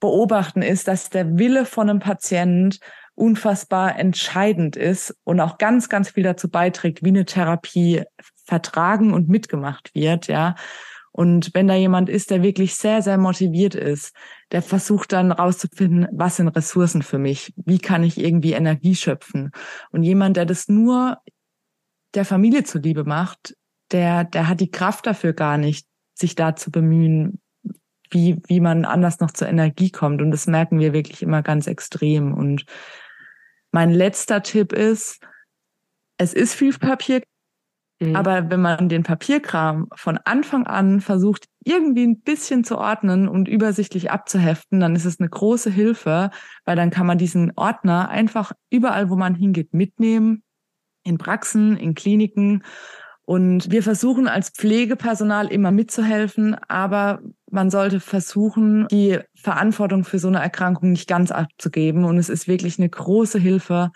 beobachten, 0.00 0.62
ist, 0.62 0.88
dass 0.88 1.10
der 1.10 1.38
Wille 1.38 1.64
von 1.64 1.88
einem 1.88 2.00
Patient 2.00 2.78
unfassbar 3.14 3.98
entscheidend 3.98 4.76
ist 4.76 5.16
und 5.24 5.40
auch 5.40 5.56
ganz, 5.58 5.88
ganz 5.88 6.10
viel 6.10 6.24
dazu 6.24 6.50
beiträgt, 6.50 7.04
wie 7.04 7.08
eine 7.08 7.24
Therapie 7.24 8.02
vertragen 8.44 9.14
und 9.14 9.28
mitgemacht 9.28 9.94
wird, 9.94 10.26
ja. 10.26 10.56
Und 11.16 11.54
wenn 11.54 11.68
da 11.68 11.76
jemand 11.76 12.08
ist, 12.08 12.32
der 12.32 12.42
wirklich 12.42 12.74
sehr, 12.74 13.00
sehr 13.00 13.18
motiviert 13.18 13.76
ist, 13.76 14.12
der 14.50 14.62
versucht 14.62 15.12
dann 15.12 15.30
rauszufinden, 15.30 16.08
was 16.10 16.36
sind 16.36 16.48
Ressourcen 16.48 17.02
für 17.02 17.18
mich? 17.18 17.54
Wie 17.54 17.78
kann 17.78 18.02
ich 18.02 18.18
irgendwie 18.18 18.52
Energie 18.52 18.96
schöpfen? 18.96 19.52
Und 19.92 20.02
jemand, 20.02 20.36
der 20.36 20.44
das 20.44 20.68
nur 20.68 21.18
der 22.14 22.24
Familie 22.24 22.64
zuliebe 22.64 23.04
macht, 23.04 23.56
der, 23.92 24.24
der 24.24 24.48
hat 24.48 24.58
die 24.58 24.72
Kraft 24.72 25.06
dafür 25.06 25.34
gar 25.34 25.56
nicht, 25.56 25.86
sich 26.14 26.34
da 26.34 26.56
zu 26.56 26.72
bemühen, 26.72 27.40
wie, 28.10 28.42
wie 28.48 28.58
man 28.58 28.84
anders 28.84 29.20
noch 29.20 29.30
zur 29.30 29.46
Energie 29.46 29.90
kommt. 29.90 30.20
Und 30.20 30.32
das 30.32 30.48
merken 30.48 30.80
wir 30.80 30.92
wirklich 30.92 31.22
immer 31.22 31.42
ganz 31.42 31.68
extrem. 31.68 32.34
Und 32.34 32.64
mein 33.70 33.92
letzter 33.92 34.42
Tipp 34.42 34.72
ist, 34.72 35.24
es 36.18 36.34
ist 36.34 36.54
viel 36.54 36.76
Papier 36.76 37.22
Mhm. 38.00 38.16
Aber 38.16 38.50
wenn 38.50 38.60
man 38.60 38.88
den 38.88 39.02
Papierkram 39.02 39.88
von 39.94 40.18
Anfang 40.18 40.66
an 40.66 41.00
versucht, 41.00 41.46
irgendwie 41.64 42.06
ein 42.06 42.20
bisschen 42.20 42.64
zu 42.64 42.78
ordnen 42.78 43.28
und 43.28 43.48
übersichtlich 43.48 44.10
abzuheften, 44.10 44.80
dann 44.80 44.96
ist 44.96 45.04
es 45.04 45.20
eine 45.20 45.28
große 45.28 45.70
Hilfe, 45.70 46.30
weil 46.64 46.76
dann 46.76 46.90
kann 46.90 47.06
man 47.06 47.18
diesen 47.18 47.52
Ordner 47.56 48.08
einfach 48.08 48.52
überall, 48.70 49.10
wo 49.10 49.16
man 49.16 49.34
hingeht, 49.34 49.72
mitnehmen, 49.72 50.42
in 51.04 51.18
Praxen, 51.18 51.76
in 51.76 51.94
Kliniken. 51.94 52.64
Und 53.26 53.70
wir 53.70 53.82
versuchen 53.82 54.28
als 54.28 54.50
Pflegepersonal 54.50 55.46
immer 55.46 55.70
mitzuhelfen, 55.70 56.54
aber 56.68 57.20
man 57.50 57.70
sollte 57.70 58.00
versuchen, 58.00 58.86
die 58.90 59.18
Verantwortung 59.34 60.04
für 60.04 60.18
so 60.18 60.28
eine 60.28 60.40
Erkrankung 60.42 60.90
nicht 60.92 61.08
ganz 61.08 61.30
abzugeben. 61.30 62.04
Und 62.04 62.18
es 62.18 62.28
ist 62.28 62.48
wirklich 62.48 62.78
eine 62.78 62.90
große 62.90 63.38
Hilfe, 63.38 63.92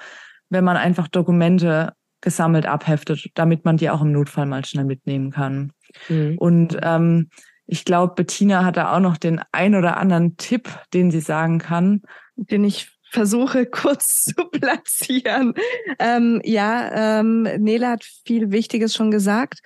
wenn 0.49 0.65
man 0.65 0.79
einfach 0.79 1.09
Dokumente 1.09 1.93
gesammelt 2.21 2.67
abheftet, 2.67 3.31
damit 3.35 3.65
man 3.65 3.77
die 3.77 3.91
auch 3.91 4.03
im 4.03 4.13
Notfall 4.13 4.47
mal 4.47 4.65
schnell 4.65 4.85
mitnehmen 4.85 5.31
kann. 5.31 5.73
Mhm. 6.09 6.37
Und 6.39 6.77
ähm, 6.83 7.31
ich 7.67 7.85
glaube, 7.85 8.15
Bettina 8.15 8.65
hat 8.65 8.77
da 8.77 8.97
auch 8.97 9.01
noch 9.01 9.19
den 9.19 9.41
ein 9.53 9.75
oder 9.75 9.99
anderen 9.99 10.37
Tipp, 10.37 10.69
den 10.95 11.11
sie 11.11 11.21
sagen 11.21 11.59
kann. 11.59 12.03
Den 12.37 12.65
ich 12.65 12.91
versuche 13.11 13.67
kurz 13.71 14.25
zu 14.25 14.35
platzieren. 14.51 15.55
Ähm, 15.99 16.41
ja, 16.45 17.21
ähm, 17.21 17.43
Nele 17.43 17.89
hat 17.89 18.05
viel 18.25 18.51
Wichtiges 18.51 18.95
schon 18.95 19.11
gesagt. 19.11 19.61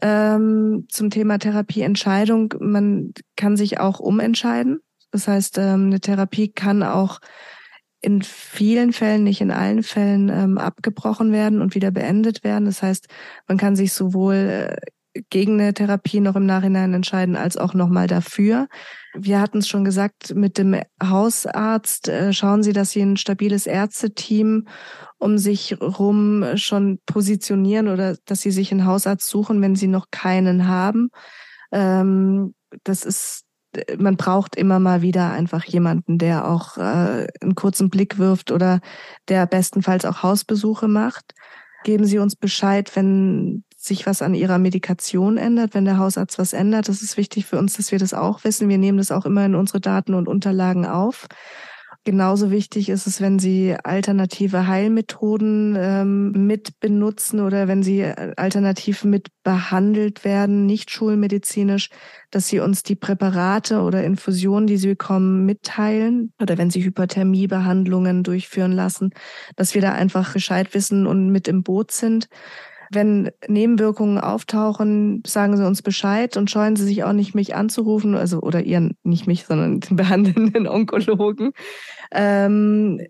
Ähm, 0.00 0.86
zum 0.88 1.10
Thema 1.10 1.38
Therapieentscheidung. 1.38 2.54
Man 2.58 3.12
kann 3.36 3.56
sich 3.56 3.78
auch 3.78 4.00
umentscheiden. 4.00 4.80
Das 5.10 5.28
heißt, 5.28 5.58
ähm, 5.58 5.86
eine 5.86 6.00
Therapie 6.00 6.48
kann 6.48 6.82
auch 6.82 7.20
in 8.02 8.22
vielen 8.22 8.92
Fällen, 8.92 9.24
nicht 9.24 9.40
in 9.40 9.52
allen 9.52 9.82
Fällen, 9.82 10.28
ähm, 10.28 10.58
abgebrochen 10.58 11.32
werden 11.32 11.62
und 11.62 11.74
wieder 11.74 11.90
beendet 11.90 12.44
werden. 12.44 12.64
Das 12.66 12.82
heißt, 12.82 13.06
man 13.46 13.58
kann 13.58 13.76
sich 13.76 13.92
sowohl 13.92 14.34
äh, 14.34 14.76
gegen 15.30 15.60
eine 15.60 15.74
Therapie 15.74 16.20
noch 16.20 16.36
im 16.36 16.46
Nachhinein 16.46 16.94
entscheiden, 16.94 17.36
als 17.36 17.56
auch 17.56 17.74
nochmal 17.74 18.06
dafür. 18.06 18.68
Wir 19.14 19.40
hatten 19.40 19.58
es 19.58 19.68
schon 19.68 19.84
gesagt, 19.84 20.34
mit 20.34 20.58
dem 20.58 20.80
Hausarzt 21.02 22.08
äh, 22.08 22.32
schauen 22.32 22.62
Sie, 22.62 22.72
dass 22.72 22.90
Sie 22.90 23.02
ein 23.02 23.16
stabiles 23.16 23.66
Ärzteteam 23.66 24.66
um 25.18 25.38
sich 25.38 25.80
rum 25.80 26.44
schon 26.56 26.98
positionieren 27.06 27.88
oder 27.88 28.16
dass 28.24 28.40
Sie 28.40 28.50
sich 28.50 28.72
einen 28.72 28.86
Hausarzt 28.86 29.28
suchen, 29.28 29.60
wenn 29.60 29.76
Sie 29.76 29.86
noch 29.86 30.06
keinen 30.10 30.66
haben. 30.66 31.10
Ähm, 31.70 32.54
das 32.84 33.04
ist 33.04 33.41
man 33.98 34.16
braucht 34.16 34.56
immer 34.56 34.78
mal 34.78 35.02
wieder 35.02 35.30
einfach 35.30 35.64
jemanden, 35.64 36.18
der 36.18 36.48
auch 36.48 36.76
äh, 36.76 37.26
einen 37.40 37.54
kurzen 37.54 37.90
Blick 37.90 38.18
wirft 38.18 38.50
oder 38.50 38.80
der 39.28 39.46
bestenfalls 39.46 40.04
auch 40.04 40.22
Hausbesuche 40.22 40.88
macht. 40.88 41.34
Geben 41.84 42.04
Sie 42.04 42.18
uns 42.18 42.36
Bescheid, 42.36 42.94
wenn 42.94 43.64
sich 43.76 44.06
was 44.06 44.22
an 44.22 44.34
Ihrer 44.34 44.58
Medikation 44.58 45.36
ändert, 45.36 45.74
wenn 45.74 45.84
der 45.84 45.98
Hausarzt 45.98 46.38
was 46.38 46.52
ändert. 46.52 46.88
Das 46.88 47.02
ist 47.02 47.16
wichtig 47.16 47.46
für 47.46 47.58
uns, 47.58 47.76
dass 47.76 47.90
wir 47.90 47.98
das 47.98 48.14
auch 48.14 48.44
wissen. 48.44 48.68
Wir 48.68 48.78
nehmen 48.78 48.98
das 48.98 49.10
auch 49.10 49.26
immer 49.26 49.44
in 49.44 49.56
unsere 49.56 49.80
Daten 49.80 50.14
und 50.14 50.28
Unterlagen 50.28 50.86
auf. 50.86 51.26
Genauso 52.04 52.50
wichtig 52.50 52.88
ist 52.88 53.06
es, 53.06 53.20
wenn 53.20 53.38
Sie 53.38 53.76
alternative 53.82 54.66
Heilmethoden 54.66 55.76
ähm, 55.78 56.46
mit 56.46 56.80
benutzen 56.80 57.40
oder 57.40 57.68
wenn 57.68 57.82
Sie 57.82 58.00
äh, 58.00 58.32
alternativ 58.36 59.04
mit 59.04 59.28
behandelt 59.42 60.24
werden, 60.24 60.66
nicht 60.66 60.90
schulmedizinisch, 60.90 61.90
dass 62.30 62.48
Sie 62.48 62.60
uns 62.60 62.82
die 62.82 62.96
Präparate 62.96 63.80
oder 63.82 64.04
Infusionen, 64.04 64.66
die 64.66 64.76
Sie 64.76 64.88
bekommen, 64.88 65.46
mitteilen 65.46 66.32
oder 66.40 66.58
wenn 66.58 66.70
Sie 66.70 66.82
Hyperthermiebehandlungen 66.84 68.22
durchführen 68.22 68.72
lassen, 68.72 69.10
dass 69.56 69.74
wir 69.74 69.82
da 69.82 69.92
einfach 69.92 70.32
Bescheid 70.32 70.74
wissen 70.74 71.06
und 71.06 71.30
mit 71.30 71.48
im 71.48 71.62
Boot 71.62 71.92
sind. 71.92 72.28
Wenn 72.94 73.30
Nebenwirkungen 73.48 74.18
auftauchen, 74.18 75.22
sagen 75.26 75.56
Sie 75.56 75.66
uns 75.66 75.82
Bescheid 75.82 76.36
und 76.36 76.50
scheuen 76.50 76.76
Sie 76.76 76.84
sich 76.84 77.04
auch 77.04 77.12
nicht, 77.12 77.34
mich 77.34 77.54
anzurufen, 77.54 78.14
also 78.14 78.40
oder 78.40 78.62
Ihren, 78.62 78.96
nicht 79.02 79.26
mich, 79.26 79.46
sondern 79.46 79.80
den 79.80 79.96
behandelnden 79.96 80.66
Onkologen. 80.68 81.52
Ähm, 82.10 83.00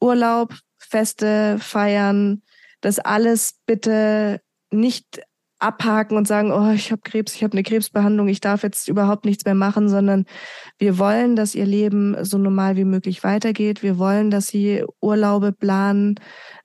Urlaub, 0.00 0.54
Feste, 0.78 1.58
Feiern, 1.58 2.42
das 2.80 2.98
alles 2.98 3.58
bitte 3.66 4.40
nicht 4.70 5.20
abhaken 5.58 6.16
und 6.16 6.28
sagen, 6.28 6.52
oh, 6.52 6.70
ich 6.70 6.92
habe 6.92 7.02
Krebs, 7.02 7.34
ich 7.34 7.42
habe 7.42 7.52
eine 7.52 7.62
Krebsbehandlung, 7.62 8.28
ich 8.28 8.40
darf 8.40 8.62
jetzt 8.62 8.88
überhaupt 8.88 9.24
nichts 9.24 9.44
mehr 9.44 9.54
machen, 9.54 9.88
sondern 9.88 10.24
wir 10.78 10.98
wollen, 10.98 11.34
dass 11.34 11.54
ihr 11.54 11.66
Leben 11.66 12.16
so 12.24 12.38
normal 12.38 12.76
wie 12.76 12.84
möglich 12.84 13.24
weitergeht. 13.24 13.82
Wir 13.82 13.98
wollen, 13.98 14.30
dass 14.30 14.46
sie 14.46 14.84
Urlaube 15.00 15.52
planen. 15.52 16.14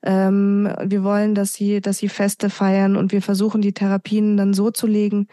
Ähm, 0.02 0.70
wir 0.84 1.02
wollen, 1.02 1.34
dass 1.34 1.54
sie, 1.54 1.80
dass 1.80 1.98
sie 1.98 2.08
Feste 2.08 2.50
feiern 2.50 2.96
und 2.96 3.10
wir 3.10 3.22
versuchen 3.22 3.62
die 3.62 3.72
Therapien 3.72 4.36
dann 4.36 4.54
so 4.54 4.70
zu 4.70 4.86
legen, 4.86 5.26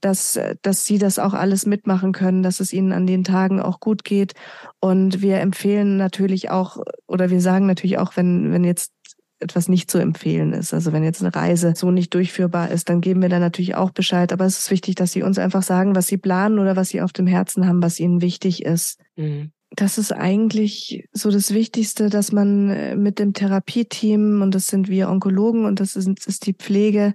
dass, 0.00 0.38
dass 0.62 0.84
sie 0.84 0.98
das 0.98 1.18
auch 1.18 1.32
alles 1.32 1.64
mitmachen 1.64 2.12
können, 2.12 2.42
dass 2.42 2.60
es 2.60 2.72
ihnen 2.72 2.92
an 2.92 3.06
den 3.06 3.24
Tagen 3.24 3.60
auch 3.60 3.80
gut 3.80 4.04
geht. 4.04 4.34
Und 4.80 5.22
wir 5.22 5.40
empfehlen 5.40 5.96
natürlich 5.96 6.50
auch, 6.50 6.78
oder 7.06 7.30
wir 7.30 7.40
sagen 7.40 7.66
natürlich 7.66 7.98
auch, 7.98 8.16
wenn, 8.16 8.52
wenn 8.52 8.64
jetzt 8.64 8.92
etwas 9.38 9.68
nicht 9.68 9.90
zu 9.90 9.98
empfehlen 9.98 10.52
ist. 10.52 10.72
Also 10.72 10.92
wenn 10.92 11.04
jetzt 11.04 11.22
eine 11.22 11.34
Reise 11.34 11.74
so 11.76 11.90
nicht 11.90 12.14
durchführbar 12.14 12.70
ist, 12.70 12.88
dann 12.88 13.00
geben 13.00 13.22
wir 13.22 13.28
da 13.28 13.38
natürlich 13.38 13.74
auch 13.74 13.90
Bescheid. 13.90 14.32
Aber 14.32 14.44
es 14.44 14.58
ist 14.58 14.70
wichtig, 14.70 14.94
dass 14.94 15.12
Sie 15.12 15.22
uns 15.22 15.38
einfach 15.38 15.62
sagen, 15.62 15.94
was 15.94 16.06
Sie 16.06 16.16
planen 16.16 16.58
oder 16.58 16.76
was 16.76 16.88
Sie 16.88 17.02
auf 17.02 17.12
dem 17.12 17.26
Herzen 17.26 17.66
haben, 17.66 17.82
was 17.82 18.00
Ihnen 18.00 18.22
wichtig 18.22 18.64
ist. 18.64 18.98
Mhm. 19.16 19.50
Das 19.70 19.98
ist 19.98 20.12
eigentlich 20.12 21.06
so 21.12 21.30
das 21.30 21.52
Wichtigste, 21.52 22.08
dass 22.08 22.32
man 22.32 22.70
äh, 22.70 22.96
mit 22.96 23.18
dem 23.18 23.34
Therapieteam, 23.34 24.40
und 24.40 24.54
das 24.54 24.68
sind 24.68 24.88
wir 24.88 25.08
Onkologen 25.08 25.64
und 25.64 25.80
das 25.80 25.96
ist, 25.96 26.08
ist 26.26 26.46
die 26.46 26.54
Pflege, 26.54 27.14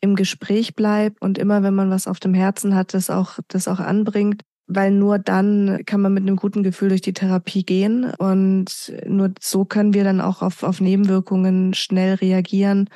im 0.00 0.14
Gespräch 0.14 0.74
bleibt 0.74 1.20
und 1.22 1.38
immer, 1.38 1.62
wenn 1.62 1.74
man 1.74 1.90
was 1.90 2.06
auf 2.06 2.20
dem 2.20 2.34
Herzen 2.34 2.74
hat, 2.74 2.94
das 2.94 3.10
auch, 3.10 3.38
das 3.48 3.66
auch 3.66 3.80
anbringt 3.80 4.42
weil 4.66 4.90
nur 4.90 5.18
dann 5.18 5.82
kann 5.86 6.00
man 6.00 6.12
mit 6.12 6.22
einem 6.22 6.36
guten 6.36 6.62
Gefühl 6.62 6.88
durch 6.88 7.00
die 7.00 7.12
Therapie 7.12 7.64
gehen 7.64 8.12
und 8.18 8.92
nur 9.06 9.32
so 9.40 9.64
können 9.64 9.94
wir 9.94 10.04
dann 10.04 10.20
auch 10.20 10.42
auf, 10.42 10.62
auf 10.62 10.80
Nebenwirkungen 10.80 11.74
schnell 11.74 12.14
reagieren 12.14 12.88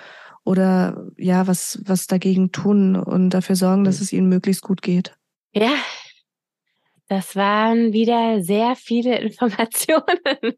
oder 0.44 1.06
ja, 1.16 1.46
was, 1.46 1.80
was 1.84 2.06
dagegen 2.06 2.50
tun 2.52 2.96
und 2.96 3.30
dafür 3.30 3.56
sorgen, 3.56 3.84
dass 3.84 4.00
es 4.00 4.12
ihnen 4.12 4.28
möglichst 4.28 4.62
gut 4.62 4.82
geht. 4.82 5.14
Ja, 5.52 5.74
das 7.08 7.34
waren 7.36 7.92
wieder 7.92 8.42
sehr 8.42 8.76
viele 8.76 9.18
Informationen. 9.20 10.54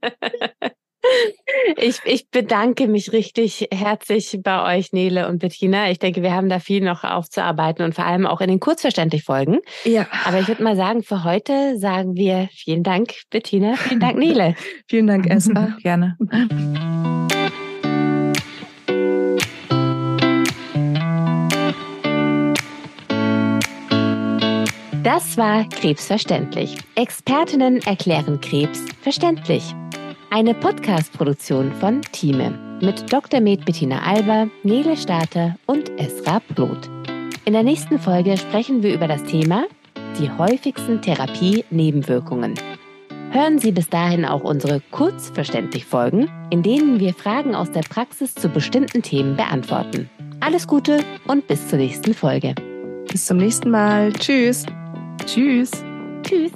Ich, 1.76 2.00
ich 2.04 2.28
bedanke 2.30 2.86
mich 2.86 3.12
richtig 3.12 3.68
herzlich 3.72 4.38
bei 4.42 4.78
euch, 4.78 4.92
Nele 4.92 5.28
und 5.28 5.38
Bettina. 5.38 5.90
Ich 5.90 5.98
denke, 5.98 6.22
wir 6.22 6.32
haben 6.32 6.48
da 6.48 6.58
viel 6.58 6.82
noch 6.82 7.04
aufzuarbeiten 7.04 7.84
und 7.84 7.94
vor 7.94 8.06
allem 8.06 8.26
auch 8.26 8.40
in 8.40 8.48
den 8.48 8.60
kurzverständlich 8.60 9.24
Folgen. 9.24 9.58
Ja. 9.84 10.06
Aber 10.24 10.38
ich 10.38 10.48
würde 10.48 10.62
mal 10.62 10.76
sagen, 10.76 11.02
für 11.02 11.24
heute 11.24 11.78
sagen 11.78 12.14
wir 12.14 12.48
vielen 12.52 12.82
Dank, 12.82 13.14
Bettina. 13.30 13.74
Vielen 13.74 14.00
Dank, 14.00 14.18
Nele. 14.18 14.54
vielen 14.88 15.06
Dank, 15.06 15.28
Esma. 15.28 15.76
Gerne. 15.82 16.16
Das 25.02 25.36
war 25.36 25.68
Krebsverständlich. 25.68 26.76
Expertinnen 26.94 27.82
erklären 27.82 28.40
Krebs 28.40 28.84
verständlich. 29.02 29.74
Eine 30.34 30.54
Podcast-Produktion 30.54 31.74
von 31.74 32.00
Thieme 32.10 32.78
mit 32.80 33.12
Dr. 33.12 33.42
Med 33.42 33.66
Bettina 33.66 34.00
Alber, 34.00 34.48
Nele 34.62 34.96
Starter 34.96 35.56
und 35.66 35.90
Esra 36.00 36.40
Bloth. 36.54 36.88
In 37.44 37.52
der 37.52 37.62
nächsten 37.62 37.98
Folge 37.98 38.38
sprechen 38.38 38.82
wir 38.82 38.94
über 38.94 39.06
das 39.08 39.22
Thema 39.24 39.66
die 40.18 40.30
häufigsten 40.30 41.02
Therapie-Nebenwirkungen. 41.02 42.54
Hören 43.30 43.58
Sie 43.58 43.72
bis 43.72 43.90
dahin 43.90 44.24
auch 44.24 44.42
unsere 44.42 44.80
kurzverständlich 44.90 45.84
Folgen, 45.84 46.30
in 46.48 46.62
denen 46.62 46.98
wir 46.98 47.12
Fragen 47.12 47.54
aus 47.54 47.70
der 47.70 47.82
Praxis 47.82 48.34
zu 48.34 48.48
bestimmten 48.48 49.02
Themen 49.02 49.36
beantworten. 49.36 50.08
Alles 50.40 50.66
Gute 50.66 51.04
und 51.26 51.46
bis 51.46 51.68
zur 51.68 51.78
nächsten 51.78 52.14
Folge. 52.14 52.54
Bis 53.06 53.26
zum 53.26 53.36
nächsten 53.36 53.68
Mal. 53.68 54.10
Tschüss. 54.14 54.64
Tschüss. 55.26 55.72
Tschüss. 56.22 56.52